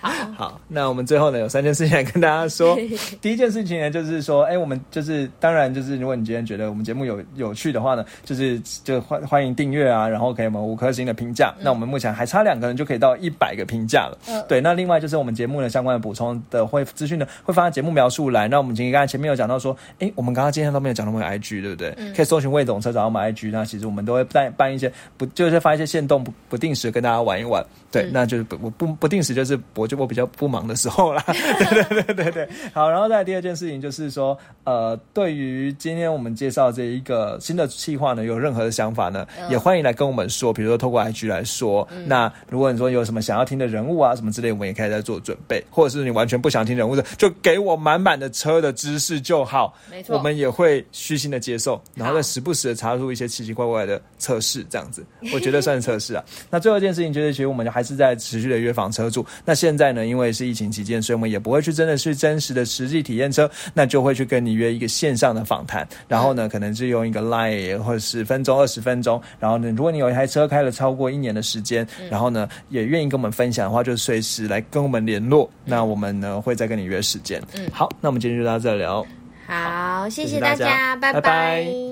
[0.00, 2.78] 好，好，那我们最后呢有三件事情来跟大家说。
[3.20, 11.54] 第一件事情呢，就是说，哎、我们就是当然就是，如果你今天觉得我们节目有有趣的话呢，就是就欢欢迎订阅啊，然后给我们五颗星的评价。
[11.60, 14.18] 那我们目前还差两个人就可以到一百个评价了。
[14.28, 18.48] 嗯对，那另外就是我们节目的相关的补充的会资讯呢，会放在节目描述栏。
[18.48, 21.90] 那我们今天刚才前面有讲到说，哎、我们刚刚今天都没有讲到我们 IG，对不对？
[22.14, 23.50] 可以搜寻魏总车找到我们 IG。
[23.50, 27.64] 那其实我们都会办办一些不就是发一些线动不不定时跟大家玩一玩。
[27.90, 31.24] 对，那就是不我不不定时就是我就我比较不忙的时候啦。
[31.28, 41.88] 对对对对对，好，然后再第二件事情就是说，呃，对于今天我们介绍这一个新的计划呢，有任何的想法呢，也欢迎来跟我们说，比如说透过 IG 来说。
[42.04, 49.74] 那如果你说有什么想要听的人物啊什么之类，我们也可以在做准备，或者是你完全不想听人物的，就给我满满的车的知识就好。
[49.90, 55.02] 没错我们也会虚心的接受，然后再时不时的插入一些奇奇怪怪的测试，这样子，
[55.32, 56.24] 我觉得算是测试啊。
[56.50, 59.24] 那最后一件事情就是，其实我们还是在持续的约访车主。
[59.44, 75.48] 那现在呢，因为是疫情期间，所以我们也不会去真的去真实的实际体验车，那就会去跟你约一个线上的访谈，然后呢，可能是用一个 Line 或者十分钟、二十分钟，然后呢，如果你有一台车开了超过一年的时间，然后呢，也愿意跟我们分享的话，就随时来跟我们联络。
[75.64, 77.42] 那我们呢会再跟你约时间。
[77.56, 79.06] 嗯好，那我们今天就到这里哦。
[79.46, 81.88] 好，谢谢谢大家，拜拜拜拜